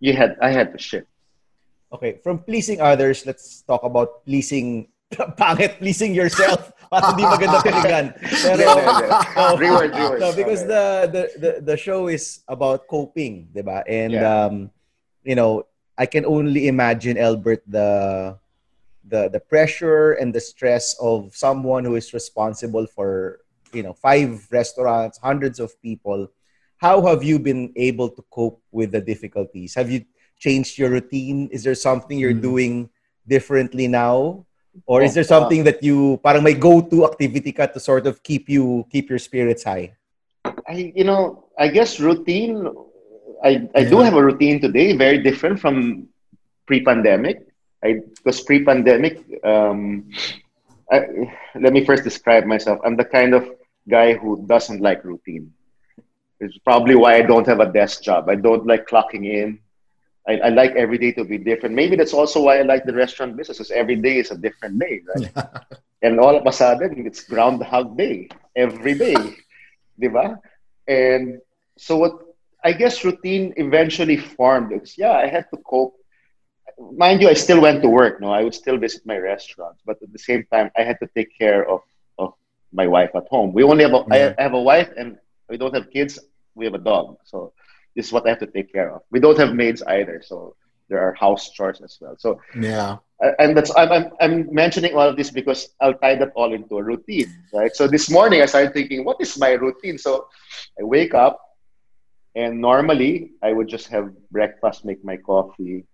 [0.00, 1.06] you had I had to shift.
[1.94, 4.88] Okay, from pleasing others, let's talk about pleasing
[5.40, 6.72] pangit pleasing yourself.
[6.88, 8.06] Para hindi maganda tinignan.
[8.16, 10.20] Pero no, Reward, reward.
[10.20, 10.72] no, because Okay.
[10.72, 13.84] the, the the the show is about coping, 'di ba?
[13.84, 14.24] And Yeah.
[14.48, 14.54] um
[15.24, 15.68] you know,
[16.00, 17.88] I can only imagine Albert the
[19.04, 23.40] the the pressure and the stress of someone who is responsible for,
[23.76, 26.28] you know, five restaurants, hundreds of people.
[26.80, 29.74] How have you been able to cope with the difficulties?
[29.76, 30.04] Have you
[30.40, 31.48] changed your routine?
[31.52, 32.44] Is there something you're Mm.
[32.48, 32.74] doing
[33.28, 34.47] differently now?
[34.86, 38.22] Or is Oh, there something that you parang may go-to activity ka to sort of
[38.22, 39.96] keep you keep your spirits high?
[40.68, 42.68] I, you know, I guess routine.
[43.42, 46.08] I, I do have a routine today, very different from
[46.66, 47.46] pre-pandemic.
[47.84, 50.10] I because pre-pandemic, um,
[50.90, 51.06] I,
[51.54, 52.80] let me first describe myself.
[52.84, 53.48] I'm the kind of
[53.88, 55.52] guy who doesn't like routine.
[56.40, 58.28] It's probably why I don't have a desk job.
[58.28, 59.58] I don't like clocking in.
[60.28, 61.74] I, I like every day to be different.
[61.74, 64.78] Maybe that's also why I like the restaurant business, because every day is a different
[64.78, 65.46] day, right?
[66.02, 69.16] And all of a sudden, it's Groundhog Day every day,
[70.00, 70.38] diba?
[70.86, 71.40] And
[71.76, 72.12] so what
[72.64, 74.70] I guess routine eventually formed.
[74.70, 75.94] Because yeah, I had to cope.
[76.96, 78.20] Mind you, I still went to work.
[78.20, 81.08] No, I would still visit my restaurants, but at the same time, I had to
[81.16, 81.80] take care of
[82.18, 82.34] of
[82.72, 83.52] my wife at home.
[83.52, 84.34] We only have a, Yeah.
[84.38, 86.18] I have a wife, and we don't have kids.
[86.54, 87.52] We have a dog, so
[87.96, 89.02] this is what I have to take care of.
[89.10, 90.54] We don't have maids either, so
[90.88, 92.16] there are house chores as well.
[92.18, 92.96] So Yeah.
[93.38, 96.78] and that's I'm, I'm I'm mentioning all of this because I'll tie that all into
[96.78, 97.74] a routine, right?
[97.74, 99.98] So this morning I started thinking, what is my routine?
[99.98, 100.26] So
[100.80, 101.40] I wake up,
[102.34, 105.84] and normally I would just have breakfast, make my coffee,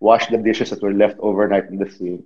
[0.00, 2.24] wash the dishes that were left overnight in the sink,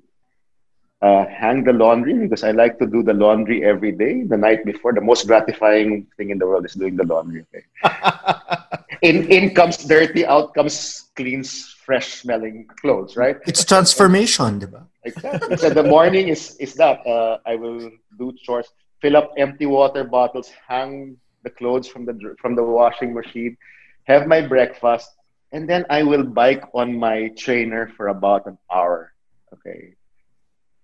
[1.03, 4.23] uh, hang the laundry because I like to do the laundry every day.
[4.23, 7.45] The night before, the most gratifying thing in the world is doing the laundry.
[7.55, 7.65] Okay?
[9.05, 11.45] in in comes dirty, out comes clean,
[11.85, 13.37] fresh smelling clothes, right?
[13.47, 14.89] It's transformation, di ba?
[15.05, 15.57] Exactly.
[15.61, 18.67] So the morning is is that uh, I will do chores,
[19.05, 23.57] fill up empty water bottles, hang the clothes from the from the washing machine,
[24.09, 25.13] have my breakfast,
[25.53, 29.13] and then I will bike on my trainer for about an hour.
[29.53, 29.93] Okay,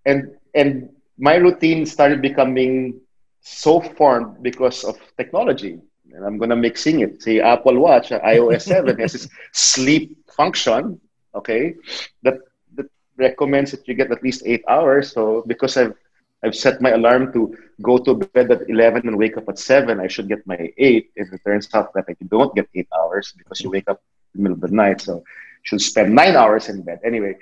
[0.05, 3.01] and and my routine started becoming
[3.41, 5.81] so formed because of technology.
[6.15, 7.23] And I'm gonna mixing it.
[7.23, 11.01] See, Apple Watch, uh, iOS 7 has this sleep function.
[11.35, 11.75] Okay,
[12.23, 12.39] that
[12.75, 15.13] that recommends that you get at least eight hours.
[15.13, 15.95] So because I've
[16.43, 20.01] I've set my alarm to go to bed at 11 and wake up at 7,
[20.01, 21.11] I should get my 8.
[21.15, 24.01] If it turns out that I don't get 8 hours because you wake up
[24.35, 25.23] in the middle of the night, so you
[25.65, 27.01] should spend 9 hours in bed.
[27.05, 27.37] Anyway,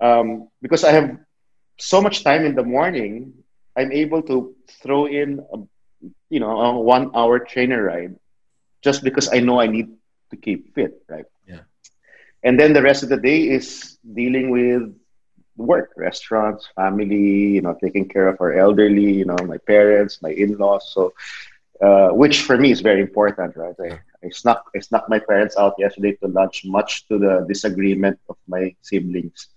[0.00, 1.16] um, because I have
[1.78, 3.32] so much time in the morning,
[3.76, 5.58] I'm able to throw in, a,
[6.32, 8.16] you know, a one hour trainer ride
[8.80, 9.88] just because I know I need
[10.30, 11.26] to keep fit, right?
[11.46, 11.64] Yeah.
[12.42, 14.82] And then the rest of the day is dealing with
[15.56, 20.30] work, restaurants, family, you know, taking care of our elderly, you know, my parents, my
[20.30, 20.90] in-laws.
[20.94, 21.12] So,
[21.82, 23.76] uh, which for me is very important, right?
[23.78, 23.90] I,
[24.24, 28.36] I snuck I snuck my parents out yesterday to lunch, much to the disagreement of
[28.48, 29.48] my siblings.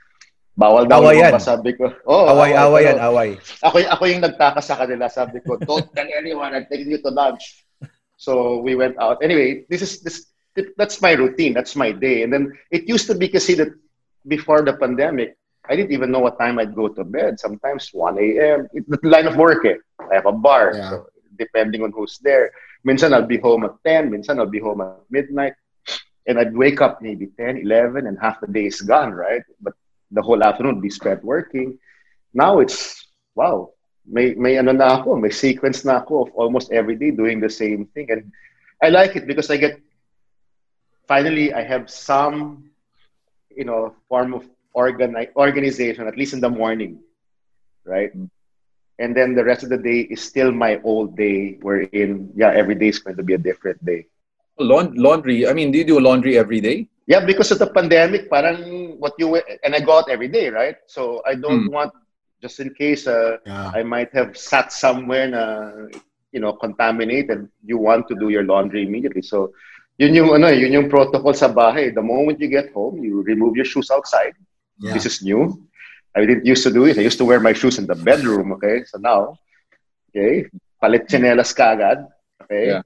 [0.55, 1.35] Bawal daw Away yan.
[1.35, 1.91] sabi ko.
[2.07, 3.29] Oh, away, away yan, pero away.
[3.59, 7.11] Ako, ako yung nagtaka sa kanila, sabi ko, don't tell anyone, I'm taking you to
[7.11, 7.67] lunch.
[8.15, 9.19] So we went out.
[9.19, 10.31] Anyway, this is this
[10.79, 11.51] that's my routine.
[11.53, 12.23] That's my day.
[12.23, 13.75] And then it used to be kasi that
[14.23, 15.35] before the pandemic,
[15.67, 17.39] I didn't even know what time I'd go to bed.
[17.39, 18.67] Sometimes 1 a.m.
[18.71, 19.75] It's the line of work eh.
[19.99, 20.71] I have a bar.
[20.73, 20.89] Yeah.
[20.89, 22.51] So depending on who's there.
[22.87, 24.11] Minsan I'll be home at 10.
[24.11, 25.53] Minsan I'll be home at midnight.
[26.27, 29.43] And I'd wake up maybe 10, 11, and half the day is gone, right?
[29.61, 29.73] But
[30.11, 31.77] the whole afternoon be spent working.
[32.33, 33.71] Now it's, wow,
[34.05, 37.49] may, may ano na ako, may sequence na ako of almost every day doing the
[37.49, 38.11] same thing.
[38.11, 38.31] And
[38.83, 39.79] I like it because I get,
[41.07, 42.69] finally, I have some,
[43.55, 46.99] you know, form of organi- organization, at least in the morning,
[47.85, 48.11] right?
[48.99, 52.75] And then the rest of the day is still my old day, wherein, yeah, every
[52.75, 54.05] day is going to be a different day.
[54.59, 55.47] Laun- laundry.
[55.47, 56.87] I mean, do you do laundry every day?
[57.07, 60.75] Yeah, because of the pandemic, parang what you and I go out every day, right?
[60.87, 61.93] So I don't want
[62.41, 63.71] just in case uh, Yeah.
[63.73, 65.43] I might have sat somewhere na
[66.33, 67.47] you know contaminated.
[67.61, 69.21] You want to do your laundry immediately.
[69.21, 69.53] So
[70.01, 71.93] yun yung ano, yun yung protocol sa bahay.
[71.93, 74.33] The moment you get home, you remove your shoes outside.
[74.81, 74.93] Yeah.
[74.97, 75.61] This is new.
[76.17, 76.97] I didn't used to do it.
[76.97, 78.51] I used to wear my shoes in the bedroom.
[78.57, 79.35] Okay, so now,
[80.09, 80.47] okay,
[80.81, 82.07] palit chinelas kagad.
[82.43, 82.81] Okay, Yeah.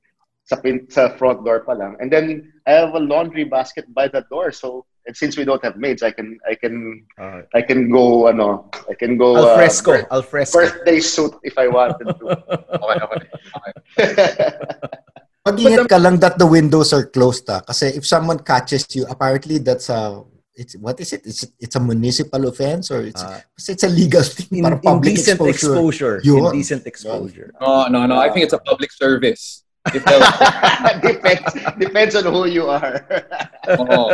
[0.50, 1.94] sa pin sa front door pa lang.
[2.02, 4.54] And then I have a laundry basket by the door.
[4.54, 8.30] So and since we don't have maids, I can I can Uh, I can go
[8.30, 10.62] ano I can go al uh, fresco, birth- al fresco.
[10.62, 12.26] birthday suit if I wanted to.
[12.86, 13.20] Okay, okay.
[13.58, 14.50] okay.
[15.50, 17.66] Mag-ingat ka lang that the windows are closed ah.
[17.66, 20.22] Kasi if someone catches you, apparently that's a
[20.54, 21.26] it's what is it?
[21.26, 23.42] It's it's a municipal offense or it's Ah.
[23.58, 26.22] it's a legal thing In, para public indecent exposure.
[26.22, 26.54] exposure.
[26.54, 27.50] Indecent exposure.
[27.58, 28.20] No, no, no.
[28.22, 29.64] I think it's a public service.
[29.94, 33.00] If there was- depends depends on who you are.
[33.80, 34.12] Oo.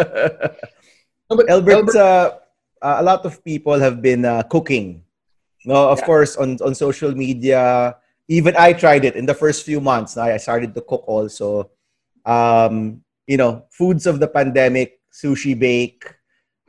[1.26, 2.38] No, but Albert, uh,
[2.82, 5.02] uh, a lot of people have been uh, cooking.
[5.66, 6.06] No, of Yeah.
[6.06, 7.98] course, on, on social media.
[8.30, 10.18] Even I tried it in the first few months.
[10.18, 11.70] I started to cook also.
[12.26, 16.06] Um, you know, foods of the pandemic, sushi bake,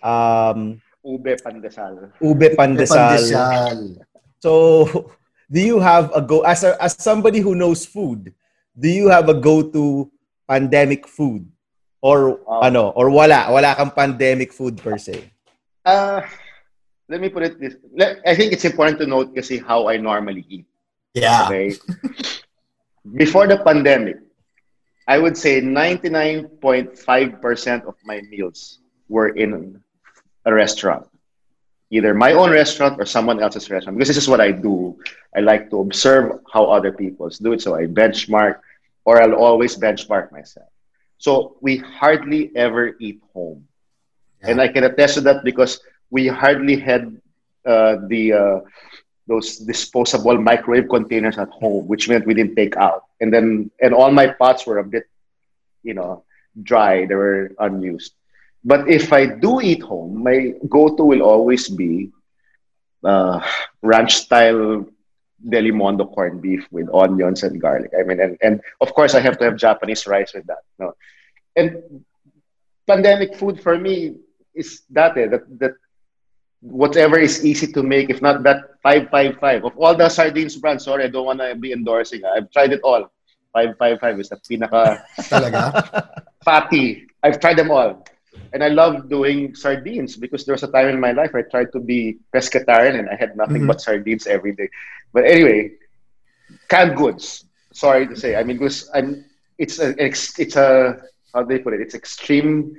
[0.03, 2.11] um, Ube pandesal.
[2.21, 3.17] ube pandesal.
[3.21, 4.01] Pandesal.
[4.41, 5.13] So,
[5.53, 8.33] do you have a go as a, as somebody who knows food?
[8.79, 10.11] Do you have a go-to
[10.47, 11.49] pandemic food,
[12.05, 12.61] Or Wow.
[12.63, 15.25] ano, or wala, wala kang pandemic food per se.
[15.83, 16.21] Uh,
[17.09, 17.75] let me put it this.
[17.97, 20.67] Let, I think it's important to note kasi how I normally eat.
[21.15, 21.47] Yeah.
[21.49, 21.73] Okay.
[23.17, 24.19] Before the pandemic,
[25.09, 29.81] I would say 99.5% of my meals were in
[30.45, 31.07] a restaurant.
[31.91, 33.97] Either my own restaurant or someone else's restaurant.
[33.99, 34.99] Because this is what I do.
[35.35, 37.63] I like to observe how other people do it.
[37.63, 38.61] So I benchmark
[39.07, 40.69] or I'll always benchmark myself.
[41.19, 43.67] So we hardly ever eat home.
[44.43, 47.17] And I can attest to that because we hardly had
[47.65, 48.59] uh, the uh,
[49.27, 53.05] those disposable microwave containers at home, which meant we didn't take out.
[53.21, 55.09] And then and all my pots were a bit,
[55.83, 56.25] you know,
[56.63, 57.07] dry.
[57.07, 58.13] They were unused.
[58.65, 62.11] But if I do eat home, my go-to will always be
[63.05, 63.41] uh,
[63.83, 64.85] ranch style
[65.45, 67.91] Delimondo corned beef with onions and garlic.
[67.99, 70.65] I mean, and, and of course I have to have Japanese rice with that.
[70.79, 70.95] No,
[71.57, 72.05] and
[72.87, 74.17] pandemic food for me
[74.55, 75.75] is that eh, that that
[76.61, 78.11] whatever is easy to make.
[78.11, 80.85] If not that five five five of all the sardines brands.
[80.85, 82.25] Sorry, I don't want to be endorsing.
[82.25, 83.13] I've tried it all.
[83.53, 86.25] Five five five is the pinaka Talaga?
[86.45, 87.07] fatty.
[87.23, 88.05] I've tried them all.
[88.53, 91.73] And I love doing sardines because there was a time in my life I tried
[91.73, 93.67] to be pescatarian and I had nothing Mhm.
[93.67, 94.69] but sardines every day.
[95.13, 95.73] But anyway,
[96.69, 97.45] canned goods.
[97.73, 98.37] Sorry to say.
[98.37, 99.25] I mean, because I'm,
[99.59, 100.97] it's a, it's, it's a,
[101.35, 101.81] how do they put it?
[101.81, 102.75] It's extreme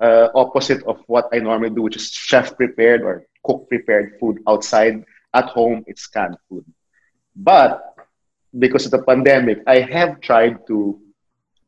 [0.00, 4.38] uh, opposite of what I normally do, which is chef prepared or cook prepared food
[4.48, 5.04] outside.
[5.34, 6.64] At home, it's canned food.
[7.36, 7.82] But
[8.58, 10.98] because of the pandemic, I have tried to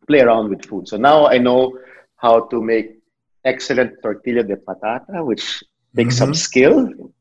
[0.06, 0.88] play around with food.
[0.88, 1.78] So now I know
[2.16, 2.99] how to make
[3.44, 5.62] excellent tortilla de patata, which
[5.96, 6.36] takes some Mhm.
[6.36, 6.74] skill.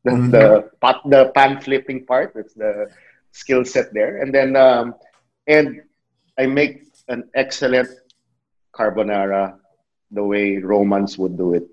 [0.04, 0.32] The, Mhm.
[0.32, 0.46] the
[0.82, 2.90] pot, the pan flipping part, that's the
[3.32, 4.18] skill set there.
[4.22, 4.96] And then, um,
[5.48, 5.82] and
[6.38, 7.90] I make an excellent
[8.74, 9.58] carbonara
[10.12, 11.66] the way Romans would do it.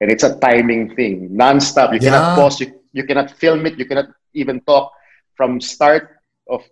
[0.00, 1.92] And it's a timing thing, non-stop.
[1.92, 2.60] You cannot pause.
[2.60, 3.78] You, you cannot film it.
[3.78, 4.92] You cannot even talk
[5.34, 6.62] from start of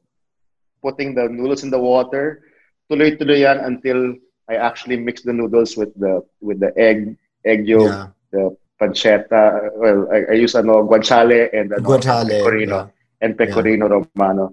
[0.83, 2.42] putting the noodles in the water.
[2.90, 4.14] Tuloy-tuloy yan until
[4.51, 7.15] I actually mix the noodles with the with the egg
[7.47, 8.07] egg yolk, Yeah.
[8.35, 8.43] the
[8.83, 9.71] pancetta.
[9.79, 12.91] Well, I, I use ano guanciale and ano, Guanciale, pecorino
[13.23, 14.51] and pecorino romano.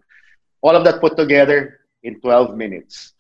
[0.62, 3.14] All of that put together in 12 minutes.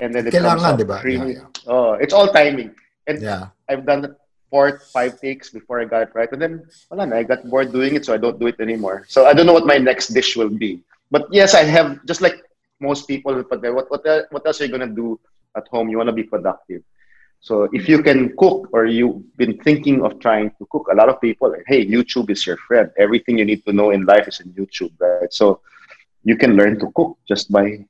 [0.00, 1.36] And then it comes out creamy.
[1.36, 2.72] Yeah, Oh, it's all timing.
[3.06, 3.52] And Yeah.
[3.68, 4.16] I've done
[4.48, 6.30] four, five takes before I got it right.
[6.32, 9.04] And then, wala na, I got bored doing it, so I don't do it anymore.
[9.12, 10.80] So I don't know what my next dish will be.
[11.10, 12.40] But yes, I have, just like
[12.80, 15.20] most people, but what, what, what else are you going to do
[15.56, 15.88] at home?
[15.88, 16.82] You want to be productive.
[17.40, 21.08] So if you can cook or you've been thinking of trying to cook, a lot
[21.08, 22.90] of people, like, hey, YouTube is your friend.
[22.98, 25.32] Everything you need to know in life is in YouTube, right?
[25.32, 25.60] So
[26.22, 27.86] you can learn to cook just by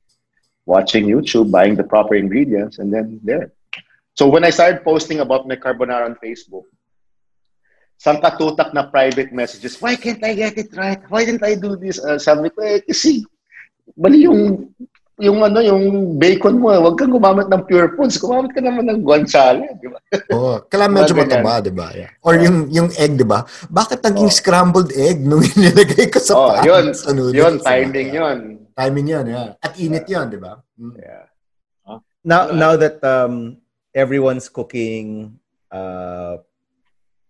[0.65, 3.51] watching YouTube, buying the proper ingredients, and then there.
[4.15, 6.63] So when I started posting about my carbonara on Facebook,
[7.97, 11.01] some katutak na private messages, why can't I get it right?
[11.09, 11.99] Why didn't I do this?
[11.99, 13.25] Uh, sabi ko, eh, kasi
[13.99, 14.71] mali yung
[15.21, 18.17] yung ano, yung bacon mo, wag kang gumamit ng pure foods.
[18.17, 20.01] Gumamit ka naman ng guanciale, di ba?
[20.33, 20.65] Oo.
[20.65, 21.87] Kailangan medyo mataba, di ba?
[21.93, 22.09] Yeah.
[22.25, 23.45] Or yung yung egg, di ba?
[23.69, 24.37] Bakit naging Oh.
[24.41, 26.65] scrambled egg nung inilagay ko sa Oh, pan?
[26.65, 28.37] yun, sa noodles, yun, timing yun.
[28.73, 29.53] Timing yun, yeah.
[29.61, 30.57] At init yun, di ba?
[30.75, 30.95] Mm.
[30.97, 31.25] Yeah.
[32.21, 33.57] now now that um
[33.97, 35.33] everyone's cooking
[35.73, 36.37] uh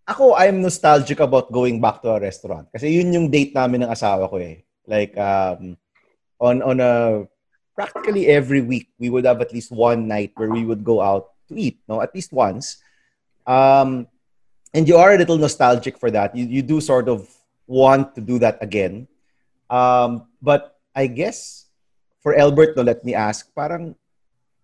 [0.04, 3.91] ako I'm nostalgic about going back to a restaurant kasi yun yung date namin ng
[3.91, 5.80] asawa ko eh like um
[6.43, 7.23] on on a
[7.75, 11.31] practically every week we would have at least one night where we would go out
[11.47, 12.84] to eat no at least once
[13.47, 14.07] um
[14.73, 17.27] and you are a little nostalgic for that you you do sort of
[17.67, 19.07] want to do that again
[19.69, 21.67] um but I guess
[22.19, 23.95] for Albert no let me ask parang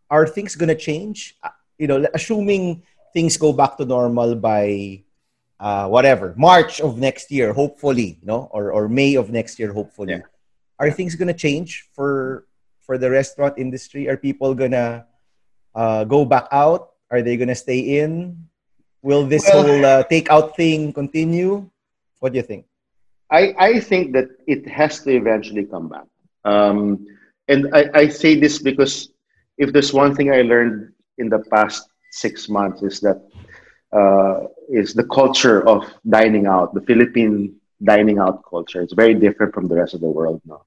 [0.10, 1.36] are things going to change?
[1.44, 2.82] Uh, You know, assuming
[3.14, 4.98] things go back to normal by
[5.62, 10.18] uh, whatever March of next year, hopefully, no, or or May of next year, hopefully.
[10.18, 10.26] Yeah.
[10.82, 12.47] Are things going to change for
[12.88, 14.08] for the restaurant industry?
[14.08, 15.06] Are people gonna
[15.76, 16.96] uh, go back out?
[17.12, 18.48] Are they gonna stay in?
[19.04, 21.70] Will this Well- whole uh, takeout thing continue?
[22.20, 22.66] What do you think?
[23.30, 26.08] I, I think that it has to eventually come back.
[26.46, 27.06] Um,
[27.48, 29.12] and I, I say this because
[29.58, 33.20] if there's one thing I learned in the past six months is that
[33.92, 38.82] uh, is the culture of dining out, the Philippine dining out culture.
[38.82, 40.64] It's very different from the rest of the world now.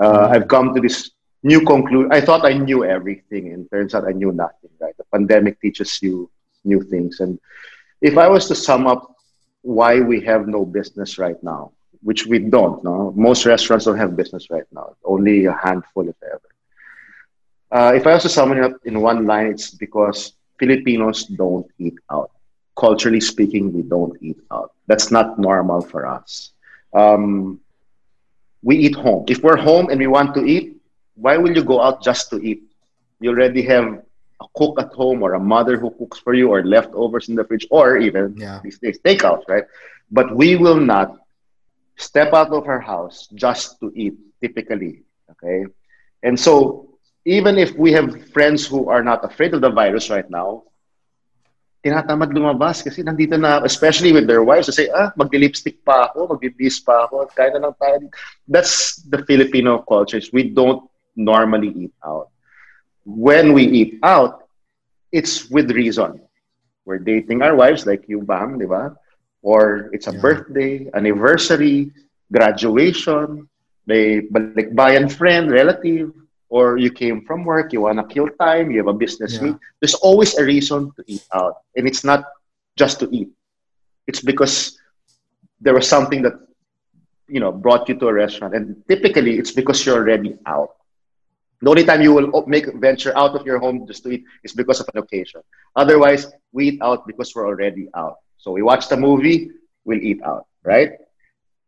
[0.00, 1.10] Uh, I've come to this
[1.42, 2.12] new conclusion.
[2.12, 4.70] I thought I knew everything, and turns out I knew nothing.
[4.80, 4.96] Right?
[4.96, 6.30] The pandemic teaches you
[6.64, 7.38] new things, and
[8.00, 9.16] if I was to sum up
[9.62, 11.72] why we have no business right now,
[12.02, 12.82] which we don't.
[12.84, 14.96] No, most restaurants don't have business right now.
[15.04, 16.48] Only a handful, if ever.
[17.70, 21.66] Uh, if I was to sum it up in one line, it's because Filipinos don't
[21.78, 22.30] eat out.
[22.76, 24.72] Culturally speaking, we don't eat out.
[24.86, 26.52] That's not normal for us.
[26.94, 27.60] Um,
[28.62, 29.24] we eat home.
[29.28, 30.77] If we're home and we want to eat,
[31.18, 32.62] why will you go out just to eat?
[33.20, 33.84] You already have
[34.40, 37.44] a cook at home or a mother who cooks for you or leftovers in the
[37.44, 38.60] fridge or even Yeah.
[38.62, 39.64] these days takeout, right?
[40.10, 41.16] But we will not
[41.96, 45.02] step out of our house just to eat, typically.
[45.32, 45.66] Okay.
[46.22, 46.88] And so
[47.24, 50.64] even if we have friends who are not afraid of the virus right now,
[51.84, 56.34] tinatamad lumabas kasi nandito na, especially with their wives, to say, ah, magdi-lipstick pa ako,
[56.34, 58.02] magdi-bis pa ako, kaya na lang tayo.
[58.48, 60.18] That's the Filipino culture.
[60.32, 60.87] We don't
[61.18, 62.30] normally eat out.
[63.04, 64.46] When we eat out,
[65.12, 66.20] it's with reason.
[66.86, 68.96] We're dating our wives, like you, Bam, di ba?
[69.42, 70.22] Or it's a Yeah.
[70.22, 71.92] birthday, anniversary,
[72.32, 73.48] graduation,
[73.86, 76.12] may balikbayan friend, relative,
[76.48, 79.52] or you came from work, you wanna kill time, you have a business Yeah.
[79.52, 79.56] meet.
[79.80, 81.64] There's always a reason to eat out.
[81.76, 82.24] And it's not
[82.76, 83.28] just to eat.
[84.06, 84.78] It's because
[85.60, 86.36] there was something that
[87.28, 88.54] you know brought you to a restaurant.
[88.54, 90.77] And typically it's because you're already out.
[91.60, 94.52] The only time you will make venture out of your home just to eat is
[94.52, 95.42] because of an occasion.
[95.74, 98.18] Otherwise, we eat out because we're already out.
[98.38, 99.50] So we watch the movie,
[99.84, 100.92] we'll eat out, right?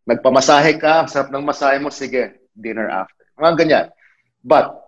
[0.08, 3.26] Nagpamasahe ka, sarap ng masahe mo, sige, dinner after.
[3.38, 3.86] Mga ganyan.
[4.46, 4.78] But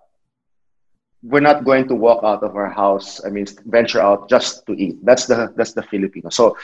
[1.22, 4.74] we're not going to walk out of our house, I mean, venture out just to
[4.74, 4.98] eat.
[5.04, 6.30] That's the that's the Filipino.
[6.30, 6.56] So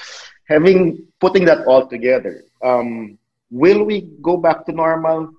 [0.47, 3.19] having putting that all together, um,
[3.51, 5.31] will we go back to normal?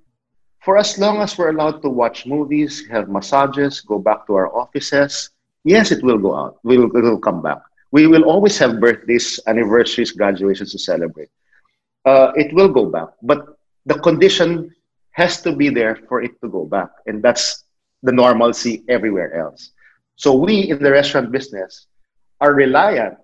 [0.60, 4.54] For as long as we're allowed to watch movies, have massages, go back to our
[4.56, 5.30] offices,
[5.64, 6.60] yes, it will go out.
[6.64, 7.60] We will, it will come back.
[7.92, 11.30] We will always have birthdays, anniversaries, graduations to celebrate.
[12.06, 14.74] Uh, it will go back, but the condition
[15.12, 17.64] has to be there for it to go back, and that's
[18.04, 19.72] the normalcy everywhere else.
[20.16, 21.88] So we in the restaurant business
[22.40, 23.18] are reliant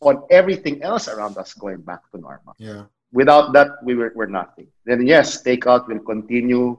[0.00, 2.84] on everything else around us going back to normal Yeah.
[3.16, 4.68] Without that we were, we're nothing.
[4.84, 6.76] Then yes takeout will continue.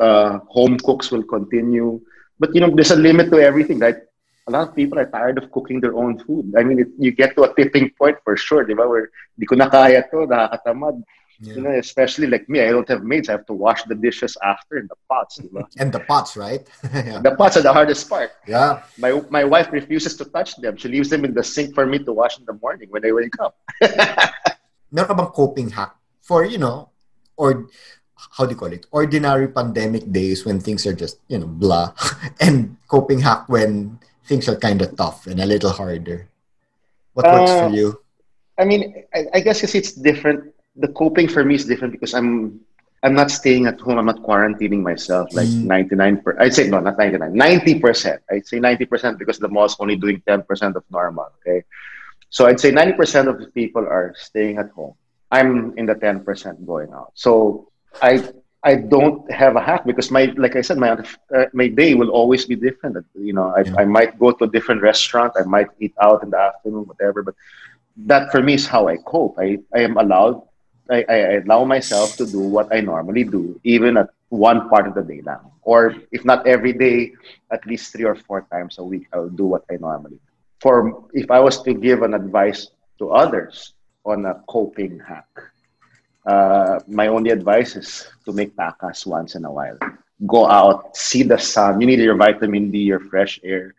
[0.00, 2.00] Uh, home cooks will continue.
[2.40, 4.00] But you know there's a limit to everything right?
[4.48, 6.54] A lot of people are tired of cooking their own food.
[6.56, 8.88] I mean it, you get to a tipping point for sure di ba?
[8.88, 11.04] Where di ko na kaya to nakakatamad.
[11.38, 14.40] You know especially like me i don't have maids i have to wash the dishes
[14.40, 15.68] after in the pots di ba?
[15.82, 16.64] And the pots, right?
[16.94, 17.20] yeah.
[17.20, 18.32] the pots are the hardest part.
[18.48, 18.80] Yeah.
[18.96, 20.80] my my wife refuses to touch them.
[20.80, 23.12] She leaves them in the sink for me to wash in the morning when i
[23.12, 23.52] wake up
[24.96, 25.92] Meron ka bang coping hack
[26.24, 26.88] for, you know,
[27.36, 27.68] or
[28.16, 28.88] how do you call it?
[28.88, 31.92] Ordinary pandemic days when things are just, you know, blah.
[32.40, 36.24] and coping hack when things are kind of tough and a little harder.
[37.12, 38.00] What works Uh, for you?
[38.56, 40.48] I mean, I, I guess it's different.
[40.80, 42.60] The coping for me is different because I'm
[43.04, 44.00] I'm not staying at home.
[44.00, 45.68] I'm not quarantining myself like Mm.
[45.68, 47.36] 99 per I'd say no, not 99.
[47.36, 48.18] 90%.
[48.32, 50.42] I'd say 90% because the mall's only doing 10%
[50.74, 51.62] of normal, okay?
[52.30, 54.94] So I'd say 90% of the people are staying at home.
[55.30, 57.12] I'm in the 10% going out.
[57.14, 57.68] So
[58.02, 58.22] I
[58.62, 62.10] I don't have a hack because my like I said my uh, my day will
[62.10, 62.96] always be different.
[63.14, 63.74] You know, I, Yeah.
[63.78, 65.32] I might go to a different restaurant.
[65.38, 67.22] I might eat out in the afternoon, whatever.
[67.22, 67.34] But
[68.06, 69.36] that for me is how I cope.
[69.38, 70.42] I, I am allowed,
[70.90, 74.86] I, I I allow myself to do what I normally do, even at one part
[74.88, 75.52] of the day now.
[75.62, 77.12] Or if not every day,
[77.50, 80.25] at least three or four times a week, I'll do what I normally do.
[80.60, 85.28] For if I was to give an advice to others on a coping hack,
[86.26, 89.78] uh, my only advice is to make takas once in a while.
[90.26, 91.80] Go out, see the sun.
[91.80, 93.74] You need your vitamin D, your fresh air.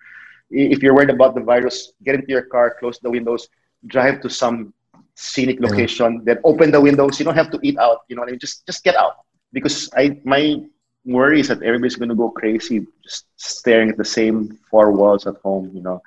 [0.50, 3.48] If you're worried about the virus, get into your car, close the windows,
[3.88, 4.74] drive to some
[5.16, 5.62] scenic Yeah.
[5.62, 7.20] location, then open the windows.
[7.20, 8.02] You don't have to eat out.
[8.08, 8.40] You know what I mean?
[8.40, 9.16] Just just get out.
[9.52, 10.62] Because I my
[11.06, 15.36] worry is that everybody's gonna go crazy just staring at the same four walls at
[15.44, 16.02] home, you know.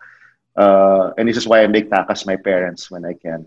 [0.60, 3.40] Uh, and this is why I make takas my parents when I can.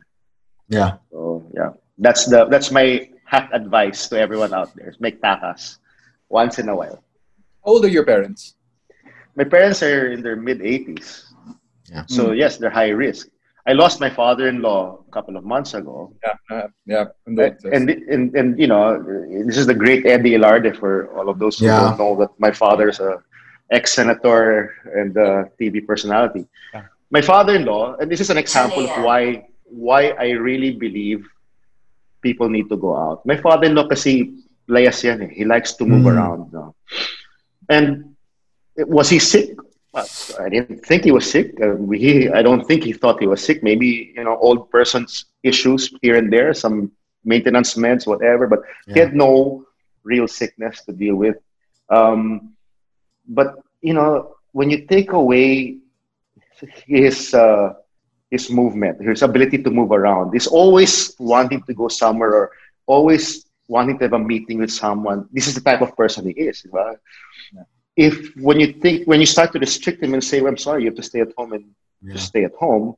[0.78, 0.92] Yeah.
[1.12, 1.72] So yeah,
[2.06, 2.88] that's the that's my
[3.32, 5.78] hack advice to everyone out there: make takas
[6.30, 6.98] once in a while.
[7.64, 8.56] How old are your parents?
[9.36, 11.26] My parents are in their mid 80s,
[11.94, 12.06] Yeah.
[12.08, 13.30] so yes, they're high risk.
[13.70, 17.06] I lost my father-in-law a couple of months ago, Yeah, uh, yeah.
[17.26, 17.40] and
[17.76, 18.84] and, and and you know
[19.48, 21.80] this is the great Eddie Ilarde for all of those who Yeah.
[21.82, 23.12] don't know that my father's a
[23.72, 24.48] ex-senator
[25.00, 26.44] and a TV personality.
[26.74, 26.86] Yeah.
[27.14, 31.22] My father-in-law, and this is an example of why why I really believe
[32.26, 33.22] people need to go out.
[33.26, 34.34] My father-in-law kasi
[34.66, 35.30] layas yan eh.
[35.30, 36.14] He likes to move Mm.
[36.18, 36.42] around.
[36.50, 36.74] No?
[37.70, 38.18] And
[38.90, 39.54] was he sick?
[39.94, 41.54] I didn't think he was sick.
[41.62, 43.62] Uh, he, I don't think he thought he was sick.
[43.62, 46.90] Maybe you know, old person's issues here and there, some
[47.22, 48.50] maintenance meds, whatever.
[48.50, 49.66] But he had no
[50.02, 51.38] real sickness to deal with.
[51.94, 52.58] Um,
[53.30, 55.78] but you know, when you take away
[56.88, 57.74] his uh,
[58.30, 60.32] his movement, his ability to move around.
[60.34, 62.52] He's always wanting to go somewhere or
[62.86, 65.28] always wanting to have a meeting with someone.
[65.32, 66.66] This is the type of person he is.
[66.72, 66.98] Right?
[67.96, 70.84] If when you think when you start to restrict him and say, well, "I'm sorry,
[70.84, 71.66] you have to stay at home and
[72.02, 72.14] Yeah.
[72.14, 72.96] just stay at home,"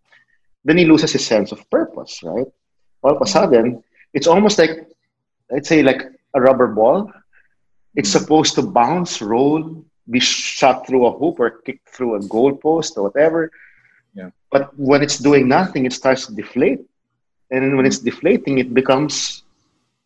[0.64, 2.22] then he loses his sense of purpose.
[2.24, 2.48] Right?
[3.04, 3.84] All of a sudden,
[4.14, 4.88] it's almost like
[5.52, 6.02] let's say like
[6.34, 7.12] a rubber ball.
[7.96, 12.98] It's supposed to bounce, roll, be shot through a hoop or kicked through a goalpost
[12.98, 13.52] or whatever.
[14.14, 14.30] Yeah.
[14.52, 16.82] But when it's doing nothing, it starts to deflate.
[17.52, 18.10] And when it's mm-hmm.
[18.10, 19.44] deflating, it becomes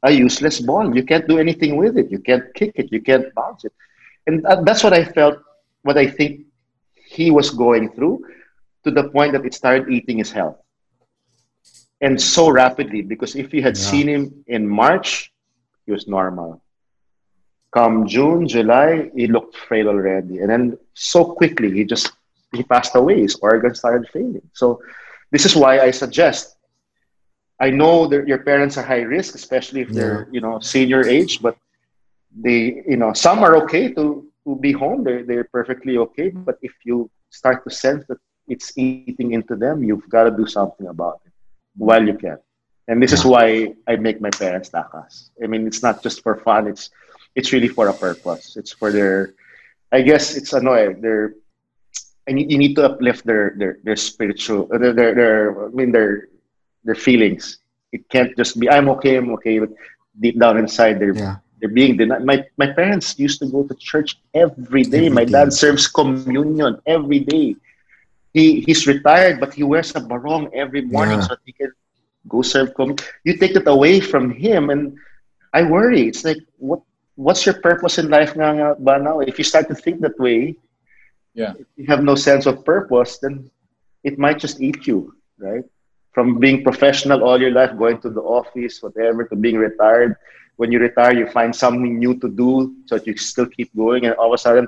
[0.03, 0.95] a useless ball.
[0.95, 2.09] You can't do anything with it.
[2.09, 2.91] You can't kick it.
[2.91, 3.73] You can't bounce it.
[4.27, 5.39] And that's what I felt,
[5.81, 6.45] what I think
[6.95, 8.25] he was going through
[8.83, 10.57] to the point that it started eating his health.
[12.01, 13.83] And so rapidly, because if you had Yeah.
[13.91, 15.33] seen him in March,
[15.85, 16.61] he was normal.
[17.71, 20.39] Come June, July, he looked frail already.
[20.39, 22.11] And then so quickly, he just
[22.51, 23.21] he passed away.
[23.21, 24.41] His organs started failing.
[24.53, 24.81] So
[25.31, 26.57] this is why I suggest.
[27.59, 31.41] I know that your parents are high risk, especially if they're you know senior age,
[31.41, 31.57] but
[32.35, 35.03] they you know some are okay to to be home.
[35.03, 36.29] They're they're perfectly okay.
[36.29, 38.17] But if you start to sense that
[38.47, 41.33] it's eating into them, you've got to do something about it
[41.77, 42.39] while you can.
[42.87, 45.29] And this is why I make my parents takas.
[45.43, 46.65] I mean, it's not just for fun.
[46.65, 46.89] It's
[47.39, 48.57] it's really for a purpose.
[48.59, 49.33] It's for their,
[49.91, 51.01] I guess it's annoying.
[51.01, 51.33] Their,
[52.27, 55.69] and you, you need to uplift their their their spiritual, uh, their, their their I
[55.79, 56.29] mean their
[56.85, 57.59] their feelings.
[57.91, 59.71] It can't just be I'm okay, I'm okay, but
[60.19, 61.37] deep down inside they're Yeah.
[61.59, 62.23] they're being denied.
[62.25, 65.07] My my parents used to go to church every day.
[65.07, 65.35] Every my day.
[65.35, 67.55] dad serves communion every day.
[68.33, 71.27] He he's retired, but he wears a barong every morning Yeah.
[71.27, 71.71] so he can
[72.27, 73.03] go serve communion.
[73.25, 74.97] You take it away from him, and
[75.53, 76.07] I worry.
[76.07, 76.81] It's like what
[77.19, 79.19] what's your purpose in life nga nga ba now?
[79.19, 80.55] If you start to think that way,
[81.35, 81.53] Yeah.
[81.75, 83.51] you have no sense of purpose, then
[84.07, 85.67] it might just eat you, right?
[86.15, 90.15] From being professional all your life, going to the office, whatever, to being retired.
[90.55, 94.07] When you retire, you find something new to do so that you still keep going,
[94.07, 94.65] and all of a sudden,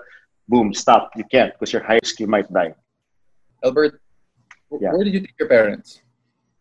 [0.48, 1.12] boom, stop.
[1.16, 2.76] You can't because you're high you might die.
[3.64, 4.00] Albert,
[4.80, 4.92] Yeah.
[4.92, 6.00] where did you take your parents?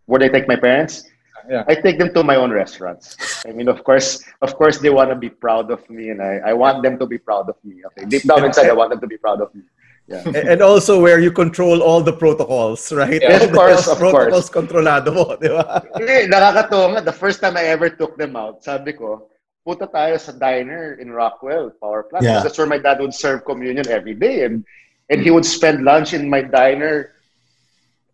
[0.07, 1.07] Where did I take my parents?
[1.51, 1.65] Yeah.
[1.67, 3.19] I take them to my own restaurants.
[3.45, 6.39] I mean, of course, of course, they want to be proud of me, and I,
[6.47, 7.83] I want them to be proud of me.
[7.91, 9.63] Okay, deep down inside, I want them to be proud of me.
[10.07, 10.23] Yeah.
[10.27, 13.19] And and also where you control all the protocols, right?
[13.19, 15.83] Yeah, of course, of protocols kontrolado mo, di ba?
[15.99, 17.01] Eh, nakakatawa nga.
[17.03, 19.27] The first time I ever took them out, sabi ko,
[19.67, 22.23] puta tayo sa diner in Rockwell, Power Plant.
[22.23, 22.47] Yeah.
[22.47, 24.47] That's where my dad would serve communion every day.
[24.47, 24.63] And
[25.11, 27.19] and he would spend lunch in my diner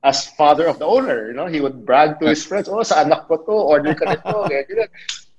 [0.06, 1.26] as father of the owner.
[1.26, 4.14] You know, he would brag to his friends, oh, sa anak ko to, order ka
[4.14, 4.46] nito.
[4.50, 4.88] ganyan.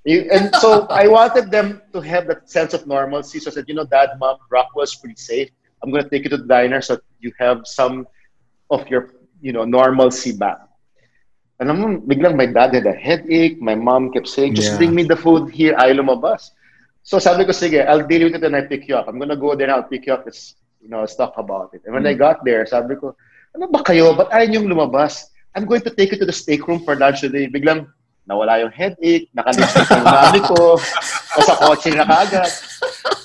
[0.07, 3.39] And so I wanted them to have that sense of normalcy.
[3.39, 5.49] So I said, you know, dad, mom, Rockwell's pretty safe.
[5.83, 8.07] I'm going to take you to the diner so you have some
[8.69, 10.59] of your, you know, normalcy back.
[11.59, 13.59] Alam mo, biglang my dad had a headache.
[13.59, 14.77] My mom kept saying, just Yeah.
[14.77, 15.73] bring me the food here.
[15.75, 16.51] Ayaw lumabas.
[17.01, 19.07] So sabi ko, sige, I'll deal with it and I pick you up.
[19.07, 20.23] I'm gonna go there and I'll pick you up.
[20.27, 21.81] Let's, you know, let's talk about it.
[21.85, 22.19] And when I mm.
[22.19, 23.15] got there, sabi ko,
[23.57, 24.13] ano ba kayo?
[24.13, 25.33] Ba't ayaw niyong lumabas?
[25.57, 27.49] I'm going to take you to the steak room for lunch today.
[27.49, 27.89] Biglang,
[28.29, 30.77] nawala yung headache, nakanisip yung mami ko,
[31.33, 32.53] nasa kotse na kaagad.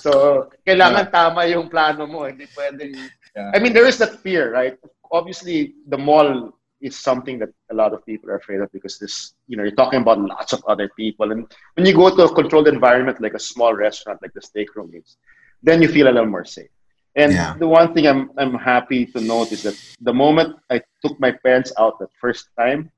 [0.00, 2.24] So, kailangan tama yung plano mo.
[2.24, 2.96] Hindi pwedeng...
[3.36, 3.52] Yeah.
[3.52, 4.80] I mean, there is that fear, right?
[5.12, 9.36] Obviously, the mall is something that a lot of people are afraid of because this,
[9.48, 11.30] you know, you're talking about lots of other people.
[11.32, 11.44] And
[11.76, 14.92] when you go to a controlled environment like a small restaurant like the steak room
[14.96, 15.16] is,
[15.62, 16.72] then you feel a little more safe.
[17.14, 17.54] And Yeah.
[17.58, 21.32] the one thing I'm, I'm happy to note is that the moment I took my
[21.32, 22.90] parents out the first time,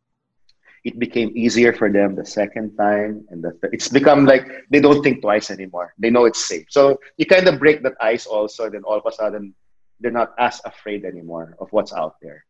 [0.85, 3.73] it became easier for them the second time and the third.
[3.73, 5.95] It's become like they don't think twice anymore.
[5.99, 6.67] They know it's safe.
[6.69, 9.55] So you kind of break that ice also, and then all of a sudden
[9.99, 12.45] they're not as afraid anymore of what's out there.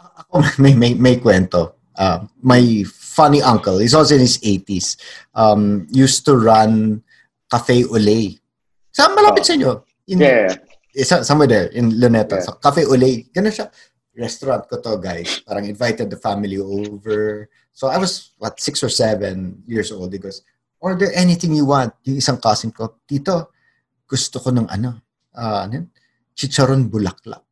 [0.00, 1.74] Ako, may, may, may kwento.
[1.94, 4.96] Uh, my funny uncle, he's also in his 80s,
[5.36, 7.04] um, used to run
[7.52, 8.40] Cafe Olay.
[8.96, 9.46] Saan malapit Oh.
[9.46, 9.72] sa inyo?
[10.08, 10.56] In, Yeah.
[10.92, 12.36] Isa, somewhere there, in Luneta.
[12.36, 12.44] Yeah.
[12.44, 13.28] So, Cafe Olay.
[13.32, 13.72] Ganun siya.
[14.12, 15.40] Restaurant ko to, guys.
[15.40, 17.48] Parang invited the family over.
[17.72, 20.12] So I was, what, six or seven years old.
[20.12, 20.44] He goes,
[20.80, 21.96] order anything you want.
[22.04, 23.56] Yung isang cousin ko, Tito,
[24.04, 25.00] gusto ko ng ano,
[25.32, 25.88] ah, ano yun?
[26.36, 27.44] chicharon bulaklak.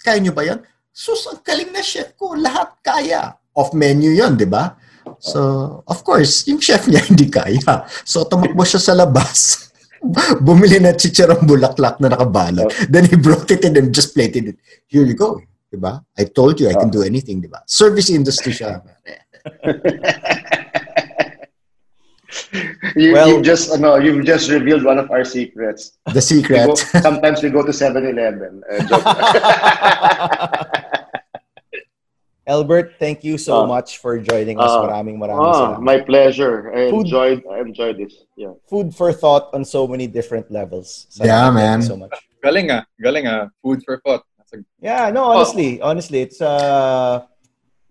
[0.00, 0.60] Kaya nyo ba yan?
[0.92, 2.36] Sus, ang galing na chef ko.
[2.36, 3.36] Lahat kaya.
[3.56, 4.76] Off menu yon di ba?
[5.20, 7.88] So, of course, yung chef niya hindi kaya.
[8.04, 9.63] So, tumakbo siya sa labas.
[10.44, 12.68] Bumili na chicharon bulaklak na nakabalot.
[12.92, 14.56] Then he brought it in and just plated it.
[14.86, 15.40] Here you go.
[15.72, 16.04] Di ba?
[16.18, 17.62] I told you I can do anything, di ba?
[17.66, 18.82] Service industry siya.
[22.96, 25.92] You, Well- you've just ano, you've just revealed one of our secrets.
[26.06, 27.02] The We go, secret.
[27.02, 28.62] sometimes we go to 7-Eleven.
[28.70, 30.80] Uh.
[32.46, 33.66] Albert, thank you so Ah.
[33.66, 34.68] much for joining us.
[34.68, 34.84] Ah.
[34.84, 35.80] maraming maraming Ah, salamat.
[35.80, 36.68] my pleasure.
[36.76, 37.08] I Food.
[37.08, 38.12] enjoyed I enjoyed this.
[38.36, 38.52] Yeah.
[38.68, 41.08] Food for thought on so many different levels.
[41.16, 41.78] Yeah, thank man.
[41.80, 42.12] you so much.
[42.44, 42.84] Galing ah.
[43.00, 43.48] Galing ah.
[43.64, 44.28] Food for thought.
[44.52, 47.24] A, Yeah, no, honestly, honestly, it's uh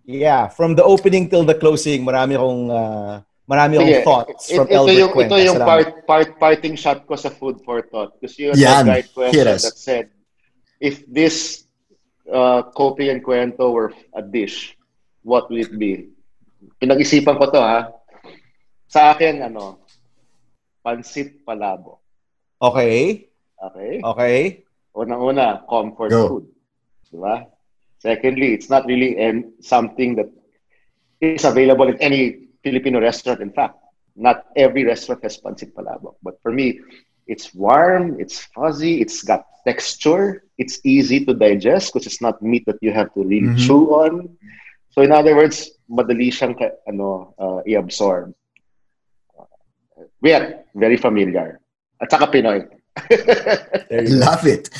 [0.06, 4.56] yeah, from the opening till the closing, marami akong uh, marami akong Sige, thoughts it-
[4.56, 5.28] from ito Albert yung Cuenca.
[5.28, 5.68] ito yung Salamat.
[5.68, 8.84] part, part parting shot ko sa food for thought because you had Yan.
[8.86, 10.08] the right question that said
[10.80, 11.63] if this
[12.30, 14.76] uh, copy and cuento were a dish.
[15.22, 16.12] What would it be?
[16.80, 17.92] Pinag-isipan ko to ha?
[18.88, 19.80] Sa akin ano
[20.84, 22.00] pansit palabo.
[22.60, 23.28] Okay.
[23.60, 23.92] okay?
[24.00, 24.36] Okay.
[24.94, 26.28] unang-una comfort Go.
[26.28, 26.44] food.
[27.10, 27.44] Di ba?
[27.98, 30.30] Secondly it's not really and something that
[31.20, 33.40] is available in any Filipino restaurant.
[33.40, 33.80] In fact
[34.14, 36.78] not every restaurant has pancit palabok but for me
[37.26, 42.62] it's warm it's fuzzy it's got texture it's easy to digest because it's not meat
[42.68, 43.58] that you have to really Mhm.
[43.58, 44.28] chew on
[44.92, 48.32] so in other words madali siyang ka- ano uh, i-absorb
[50.22, 51.60] yeah very familiar
[52.02, 52.60] at saka Pinoy.
[54.22, 54.70] Love it.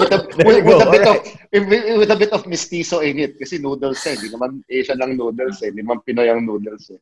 [0.00, 1.52] with a, with, with a bit of Alright.
[1.52, 5.16] with, with a bit of mestizo in it kasi noodles eh hindi naman Asian lang
[5.16, 7.00] noodles eh hindi naman Pinoy ang noodles eh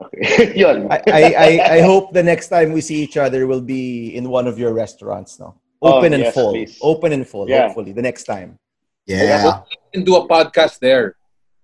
[0.00, 3.60] okay yun I, I, I, I hope the next time we see each other will
[3.62, 5.54] be in one of your restaurants, no?
[5.80, 6.52] Oh, Open and yes, full.
[6.52, 6.76] please.
[6.84, 7.68] Open and full, Yeah.
[7.68, 8.60] hopefully, the next time.
[9.08, 9.64] Yeah.
[9.70, 11.16] you can do a podcast there.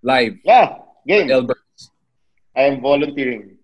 [0.02, 0.40] Live.
[0.44, 1.60] yeah game Albert.
[2.56, 3.56] I am volunteering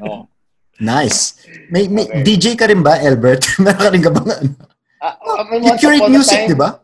[0.00, 0.28] No.
[0.80, 1.40] Nice.
[1.72, 2.20] May, may Okay.
[2.22, 3.48] DJ ka rin ba, Albert?
[3.64, 4.48] Meron ka rin ka bang ano?
[5.00, 6.80] Ah, I mean, You curate music, time- di ba?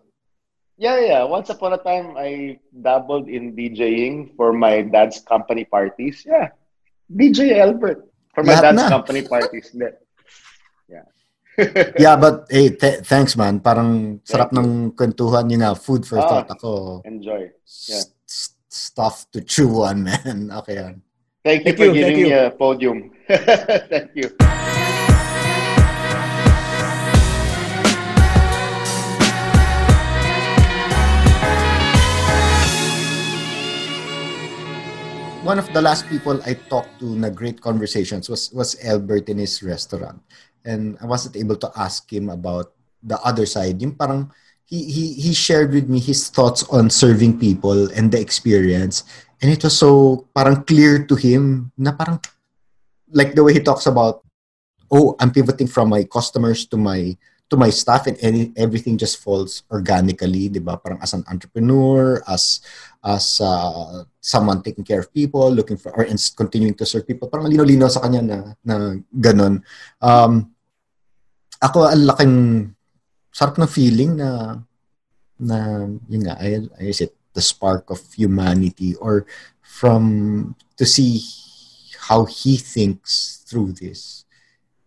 [0.81, 6.25] yeah yeah once upon a time I dabbled in DJing for my dad's company parties
[6.27, 6.51] yeah
[7.11, 8.89] DJ Albert for my Lahat dad's na.
[8.89, 11.05] company parties yeah
[12.01, 13.61] Yeah, but hey, th- thanks man.
[13.61, 14.65] Parang sarap Thank you.
[14.65, 15.77] ng kwentuhan yun nga.
[15.77, 16.25] Food for Ah.
[16.25, 17.05] thought ako.
[17.05, 17.53] enjoy
[17.93, 18.01] Yeah.
[18.01, 20.49] S- s- stuff to chew on, man.
[20.65, 21.05] Okay yan.
[21.45, 22.27] Thank you Thank for you, thank giving you.
[22.33, 22.99] me a podium.
[23.93, 24.33] thank you.
[35.53, 39.37] One of the last people I talked to na great conversations was was Albert in
[39.37, 40.17] his restaurant.
[40.65, 42.73] And I wasn't able to ask him about
[43.05, 43.77] the other side.
[43.85, 44.33] Yung parang
[44.65, 49.05] he, he, he shared with me his thoughts on serving people and the experience.
[49.45, 52.17] And it was so parang clear to him na parang
[53.13, 54.25] like the way he talks about,
[54.89, 57.13] oh, I'm pivoting from my customers to my
[57.53, 60.81] to my staff and any, everything just falls organically, di ba?
[60.81, 62.65] Parang as an entrepreneur, as
[63.05, 67.29] as uh, someone taking care of people, looking for or continuing to serve people.
[67.29, 69.61] Parang lino-lino sa kanya na na ganun.
[70.01, 70.49] Um,
[71.61, 72.37] ako ang laking
[73.29, 74.57] sarap ng feeling na
[75.37, 79.29] na yun nga, I, I it the spark of humanity or
[79.61, 81.21] from to see
[82.09, 84.25] how he thinks through this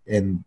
[0.06, 0.46] and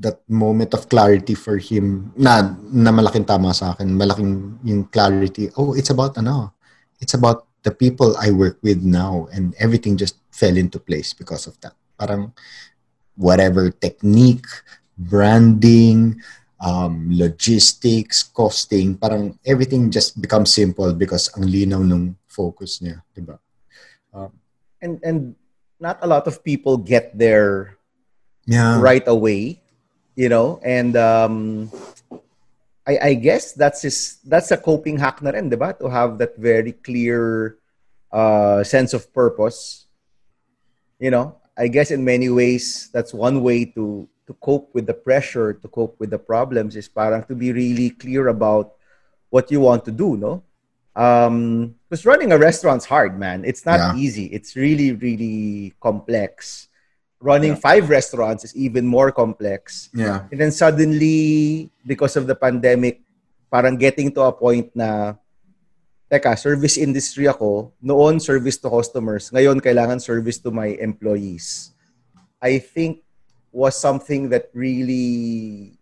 [0.00, 3.92] that moment of clarity for him na na malaking tama sa akin.
[3.92, 5.52] Malaking yung clarity.
[5.60, 6.56] Oh it's about ano?
[7.00, 11.46] It's about the people I work with now and everything just fell into place because
[11.46, 11.76] of that.
[12.00, 12.32] Parang
[13.16, 14.48] whatever technique
[14.96, 16.16] branding
[16.60, 23.24] um, logistics costing parang everything just becomes simple because ang linaw ng focus niya di
[23.24, 23.36] ba?
[24.80, 25.36] And and
[25.76, 27.76] not a lot of people get there
[28.48, 28.80] yeah.
[28.80, 29.59] right away,
[30.20, 30.60] you know.
[30.60, 31.72] And um,
[32.84, 35.72] I, I guess that's his, that's a coping hack na rin, di ba?
[35.80, 37.56] To have that very clear
[38.12, 39.88] uh, sense of purpose.
[41.00, 44.94] You know, I guess in many ways that's one way to to cope with the
[44.94, 48.76] pressure, to cope with the problems is parang to be really clear about
[49.32, 50.44] what you want to do, no?
[50.94, 53.42] Um, because running a restaurant's hard, man.
[53.48, 53.96] It's not Yeah.
[53.96, 54.28] easy.
[54.30, 56.68] It's really, really complex.
[57.20, 59.92] Running five restaurants is even more complex.
[59.92, 63.04] yeah And then suddenly, because of the pandemic,
[63.52, 65.20] parang getting to a point na,
[66.10, 71.76] teka, service industry ako, noon service to customers, ngayon kailangan service to my employees.
[72.40, 73.04] I think
[73.52, 75.76] was something that really,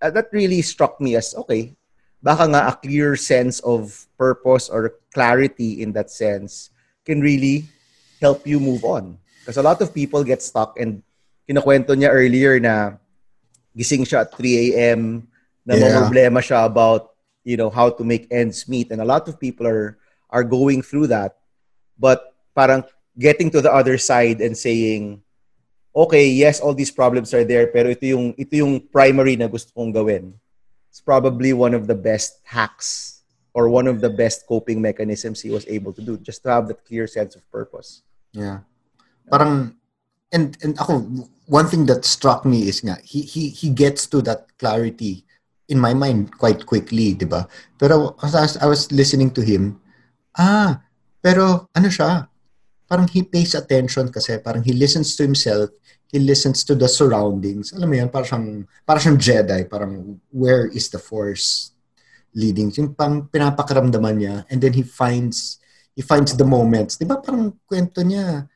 [0.00, 1.74] uh, that really struck me as, okay,
[2.22, 6.70] baka nga a clear sense of purpose or clarity in that sense
[7.04, 7.64] can really
[8.20, 9.18] help you move on.
[9.40, 11.02] Because a lot of people get stuck and
[11.48, 12.96] kinukwento niya earlier na
[13.74, 15.26] gising siya at 3 a.m.
[15.64, 15.96] na Yeah.
[15.96, 17.12] problema siya about
[17.44, 19.96] you know how to make ends meet and a lot of people are
[20.28, 21.40] are going through that
[21.96, 22.84] but parang
[23.16, 25.20] getting to the other side and saying
[25.96, 29.72] okay yes all these problems are there pero ito yung ito yung primary na gusto
[29.72, 30.36] kong gawin
[30.90, 33.20] it's probably one of the best hacks
[33.54, 36.68] or one of the best coping mechanisms he was able to do just to have
[36.68, 38.02] that clear sense of purpose.
[38.32, 38.62] Yeah.
[39.30, 39.78] Parang
[40.34, 41.06] and and ako
[41.50, 45.26] one thing that struck me is nga he he he gets to that clarity
[45.70, 47.46] in my mind quite quickly, 'di ba?
[47.78, 49.78] Pero as I was listening to him,
[50.34, 50.82] ah,
[51.22, 52.26] pero ano siya?
[52.90, 55.70] Parang he pays attention kasi parang he listens to himself,
[56.10, 57.70] he listens to the surroundings.
[57.70, 58.48] Alam mo yan, parang siyang,
[58.82, 61.70] parang siyang Jedi, parang where is the force
[62.34, 62.74] leading?
[62.74, 65.62] Yung pang pinapakaramdaman niya and then he finds
[65.94, 66.98] he finds the moments.
[66.98, 68.50] 'Di ba parang kwento niya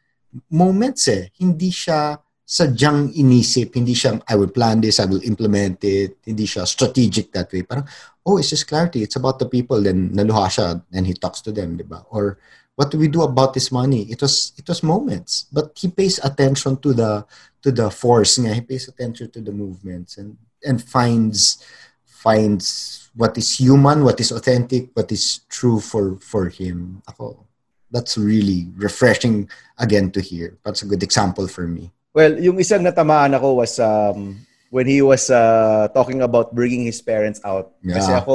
[0.51, 1.29] moments eh.
[1.39, 6.45] Hindi siya sadyang inisip, hindi siya, I will plan this, I will implement it, hindi
[6.45, 7.63] siya strategic that way.
[7.65, 7.89] Parang,
[8.27, 11.53] oh, it's just clarity, it's about the people, then naluha siya, and he talks to
[11.53, 12.05] them, di ba?
[12.11, 12.39] Or,
[12.77, 14.03] what do we do about this money?
[14.11, 17.25] It was, it was moments, but he pays attention to the,
[17.63, 21.65] to the force nga, he pays attention to the movements, and, and finds,
[22.05, 27.01] finds what is human, what is authentic, what is true for, for him.
[27.09, 27.47] Ako,
[27.95, 29.47] that's really refreshing
[29.79, 30.59] again to hear.
[30.67, 31.95] That's a good example for me.
[32.11, 34.43] Well, yung isang natamaan ako was um,
[34.75, 37.71] when he was uh, talking about bringing his parents out.
[37.87, 38.03] Yeah.
[38.03, 38.35] Kasi ako,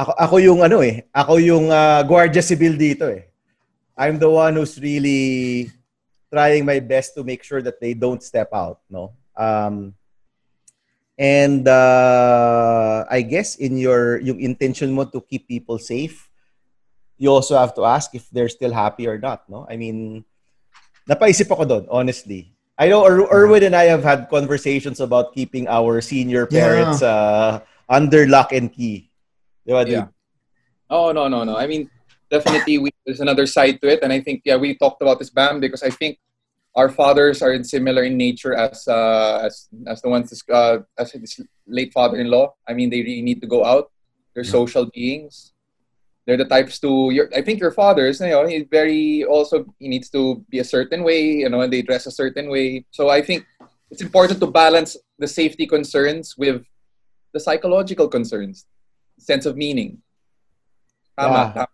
[0.00, 3.28] ako, ako yung ano eh, ako yung uh, guardia civil dito eh.
[4.00, 5.68] I'm the one who's really
[6.32, 9.12] trying my best to make sure that they don't step out, no?
[9.36, 9.94] Um,
[11.14, 16.26] and uh, I guess in your yung intention mo to keep people safe,
[17.24, 19.64] you also have to ask if they're still happy or not, no?
[19.64, 20.28] I mean,
[21.08, 22.52] napaisip ako doon, honestly.
[22.76, 26.60] I know Ir- Erwin and I have had conversations about keeping our senior Yeah.
[26.60, 29.08] parents uh, under lock and key.
[29.64, 30.04] Di ba, dude?
[30.04, 30.08] Yeah.
[30.92, 31.56] Oh no no no.
[31.56, 31.88] I mean,
[32.28, 35.32] definitely we, there's another side to it, and I think yeah we talked about this
[35.32, 36.20] Bam because I think
[36.76, 41.40] our fathers are similar in nature as uh, as as the ones uh, as his
[41.64, 42.52] late father-in-law.
[42.68, 43.88] I mean, they really need to go out.
[44.34, 45.53] They're social beings.
[46.26, 47.10] They're the types to.
[47.12, 48.20] Your, I think your father's.
[48.20, 49.66] You know, he's very also.
[49.78, 51.44] He needs to be a certain way.
[51.44, 52.86] You know, and they dress a certain way.
[52.90, 53.44] So I think
[53.90, 56.64] it's important to balance the safety concerns with
[57.32, 58.64] the psychological concerns,
[59.18, 60.00] sense of meaning.
[61.18, 61.32] Tama.
[61.32, 61.52] Yeah.
[61.52, 61.68] tama.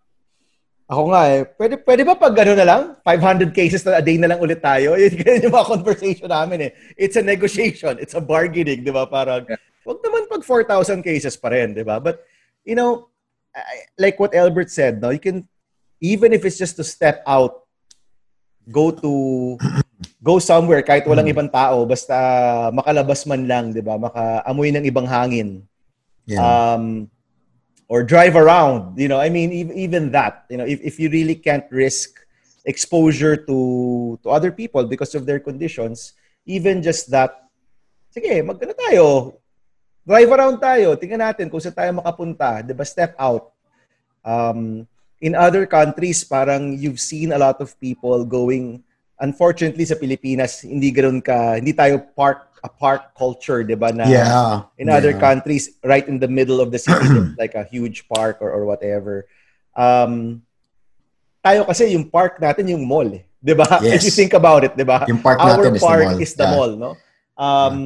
[0.90, 1.42] Ako nga eh.
[1.46, 2.82] Pwede, pwede ba pag gano'n na lang?
[3.07, 4.96] 500 cases na a day na lang ulit tayo?
[4.98, 6.70] Yun ganun yung mga conversation namin eh.
[6.98, 7.94] It's a negotiation.
[8.03, 9.07] It's a bargaining, di ba?
[9.07, 9.62] Parang, Yeah.
[9.86, 12.03] wag naman pag 4,000 cases pa rin, di ba?
[12.03, 12.26] But,
[12.66, 13.07] you know,
[13.98, 15.48] like what Albert said, no, you can,
[16.01, 17.64] even if it's just to step out,
[18.70, 19.59] go to,
[20.22, 22.14] go somewhere kahit walang ibang tao, basta
[22.72, 23.98] makalabas man lang, di ba?
[23.98, 25.64] Makaamoy ng ibang hangin
[26.30, 26.38] Yeah.
[26.38, 27.11] um,
[27.88, 28.94] or drive around.
[28.94, 30.46] You know, I mean, ev- even that.
[30.48, 32.22] You know, if, if you really can't risk
[32.64, 36.14] exposure to to other people because of their conditions,
[36.46, 37.51] even just that.
[38.14, 39.39] Sige, magkano tayo?
[40.11, 40.99] Drive around tayo.
[40.99, 42.67] Tingnan natin kung saan tayo makapunta.
[42.67, 42.83] 'Di ba?
[42.83, 43.55] Step out.
[44.27, 44.91] Um,
[45.23, 48.83] in other countries, parang you've seen a lot of people going
[49.21, 53.93] Unfortunately sa Pilipinas, hindi ganoon ka, hindi tayo park a park culture, 'di ba?
[53.93, 54.65] Na yeah.
[54.81, 55.21] in other yeah.
[55.21, 57.05] countries right in the middle of the city
[57.41, 59.29] like a huge park or, or whatever
[59.77, 60.41] um
[61.45, 63.29] tayo kasi yung park natin yung mall eh.
[63.45, 64.05] 'di ba if Yes.
[64.09, 66.21] you think about it 'di ba Yung park our natin is the park mall.
[66.21, 66.53] is the Yeah.
[66.57, 66.91] mall no
[67.37, 67.77] um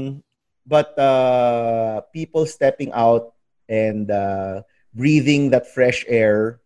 [0.66, 3.32] but uh people stepping out
[3.68, 4.62] and uh
[4.94, 6.60] breathing that fresh air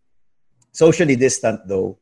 [0.71, 1.97] socially distant though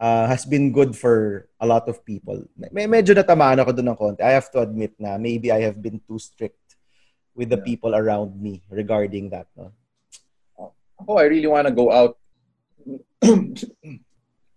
[0.00, 2.42] uh, has been good for a lot of people.
[2.70, 4.22] May medyo natamaan ako doon ng konti.
[4.22, 6.78] I have to admit na maybe I have been too strict
[7.34, 7.66] with the Yeah.
[7.66, 9.46] people around me regarding that.
[9.58, 9.74] No?
[11.06, 12.18] Oh, I really want to go out.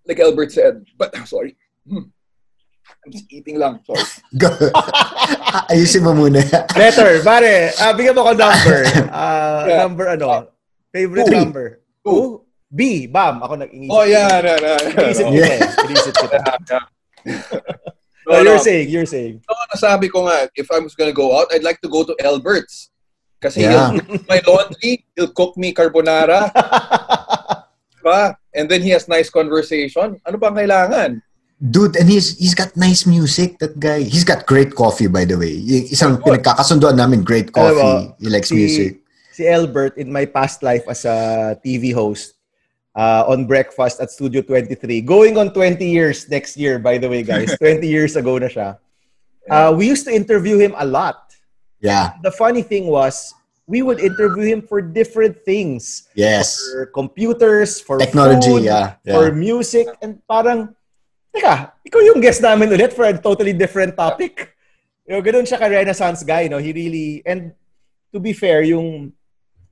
[0.06, 1.58] like Albert said, but sorry.
[3.02, 3.80] I'm just eating lang.
[3.84, 4.04] Sorry.
[4.38, 4.50] Go.
[5.74, 6.42] Ayusin mo muna.
[6.78, 8.80] Letter, pare, ah, bigyan mo ko number.
[9.12, 9.78] Ah, Yeah.
[9.86, 10.48] Number ano?
[10.94, 11.36] Favorite Two.
[11.36, 11.66] number?
[12.06, 12.12] Two.
[12.12, 12.26] Two?
[12.72, 13.44] B, bam.
[13.44, 13.92] Ako nag-iisip.
[13.92, 14.40] Oh, yeah.
[14.40, 15.32] No, no, no, Inisip no.
[15.36, 15.62] kita eh.
[15.92, 16.38] Inisip kita.
[16.72, 16.78] No,
[18.32, 18.54] Oh, no.
[18.56, 19.42] you're saying, you're saying.
[19.44, 22.14] No, nasabi ko nga, if I was gonna go out, I'd like to go to
[22.24, 22.88] Albert's.
[23.42, 23.92] Kasi Yeah.
[23.92, 26.48] he'll do my laundry, he'll cook me carbonara,
[27.98, 28.38] diba?
[28.54, 30.22] And then he has nice conversation.
[30.24, 31.20] Ano bang kailangan?
[31.62, 34.02] Dude, and he's he's got nice music, that guy.
[34.02, 35.62] He's got great coffee, by the way.
[35.94, 38.18] Isang pinagkakasunduan namin, great mo, coffee.
[38.18, 39.06] He likes si, music.
[39.30, 42.34] Si Albert, in my past life as a TV host,
[42.96, 45.02] uh, on Breakfast at Studio 23.
[45.02, 47.56] Going on 20 years next year, by the way, guys.
[47.62, 48.78] 20 years ago na siya.
[49.50, 51.34] Uh, we used to interview him a lot.
[51.80, 52.14] Yeah.
[52.22, 53.34] The funny thing was,
[53.66, 56.08] we would interview him for different things.
[56.14, 56.60] Yes.
[56.74, 58.96] For computers, for Technology, food, yeah.
[59.06, 60.76] for music, and parang,
[61.32, 64.56] teka, ikaw yung guest namin ulit for a totally different topic.
[65.08, 66.60] You know, ganun siya ka-renaissance guy, no?
[66.60, 67.52] He really, and
[68.14, 69.12] to be fair, yung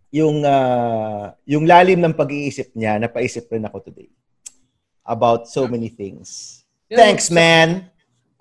[0.10, 4.10] yung uh, yung lalim ng pag-iisip niya, napaisip rin ako today
[5.06, 6.60] about so many things.
[6.90, 7.90] Yeah, Thanks, man.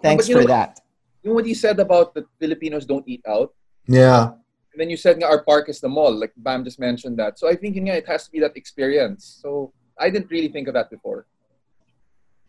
[0.01, 0.81] Thanks you for know- that.
[1.23, 3.53] You know what you said about the Filipinos don't eat out?
[3.85, 4.39] Yeah.
[4.73, 6.15] And then you said nga our park is the mall.
[6.15, 7.39] Like Bam just mentioned that.
[7.39, 9.41] So I think nga, it has to be that experience.
[9.43, 11.27] So I didn't really think of that before.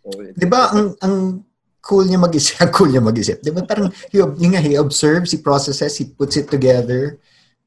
[0.03, 1.15] So Di ba, ang, ang
[1.83, 3.39] cool niya mag-isip, ang cool niya mag-isip.
[3.43, 7.19] Di ba, parang, he, yun nga, he observes, he processes, he puts it together.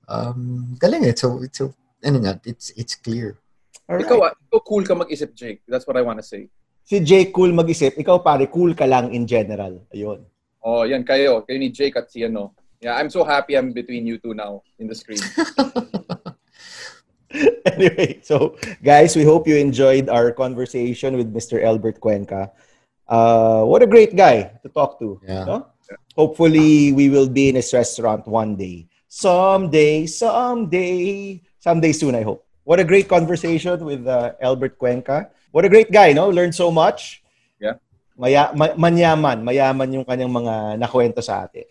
[0.08, 1.14] Um, galing eh.
[1.16, 3.38] So, so, ano nga, it's, it's clear.
[3.88, 4.06] Alright.
[4.06, 4.18] Ikaw,
[4.48, 5.60] ikaw cool ka mag-isip, Jake.
[5.68, 6.48] That's what I want to say.
[6.82, 9.86] Si Jake cool mag-isip, ikaw pare cool ka lang in general.
[9.94, 10.26] Ayun.
[10.62, 11.42] Oh, yan kayo.
[11.42, 12.54] Kayo ni Jake at si ano.
[12.82, 15.22] Yeah, I'm so happy I'm between you two now in the screen.
[17.66, 21.62] anyway, so guys, we hope you enjoyed our conversation with Mr.
[21.62, 22.50] Albert Cuenca.
[23.08, 25.20] Uh, what a great guy to talk to.
[25.26, 25.44] Yeah.
[25.44, 25.66] no?
[26.16, 28.88] Hopefully, we will be in his restaurant one day.
[29.08, 32.44] Someday, someday, someday soon, I hope.
[32.64, 35.30] What a great conversation with uh, Albert Cuenca.
[35.50, 36.30] What a great guy, no?
[36.30, 37.22] Learned so much.
[37.60, 37.76] Yeah.
[38.16, 41.64] Maya, ma- manyaman, mayaman yung kanyang mga nakwento sa atin.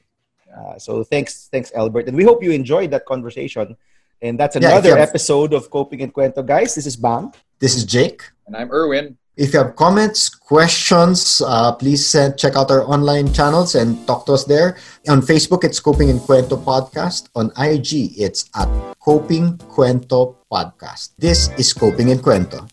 [0.51, 3.78] Uh, so thanks, thanks Albert, and we hope you enjoyed that conversation.
[4.22, 6.76] And that's another you have- episode of Coping and Cuento, guys.
[6.76, 7.32] This is Bam.
[7.59, 8.22] This is Jake.
[8.47, 9.17] and I'm Erwin.
[9.38, 14.26] If you have comments, questions, uh, please send, check out our online channels and talk
[14.28, 14.78] to us there.
[15.07, 17.30] On Facebook, it's Coping and Cuento Podcast.
[17.34, 18.67] On IG, it's at
[18.99, 21.11] Coping Cuento Podcast.
[21.17, 22.67] This is Coping and Cuento.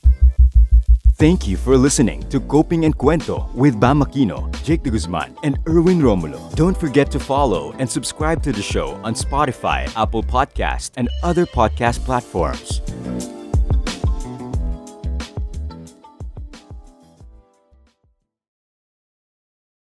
[1.19, 5.59] Thank you for listening to Coping and Cuento with Bam Aquino, Jake de Guzman, and
[5.67, 6.39] Erwin Romulo.
[6.55, 11.45] Don't forget to follow and subscribe to the show on Spotify, Apple Podcast, and other
[11.45, 12.83] podcast platforms.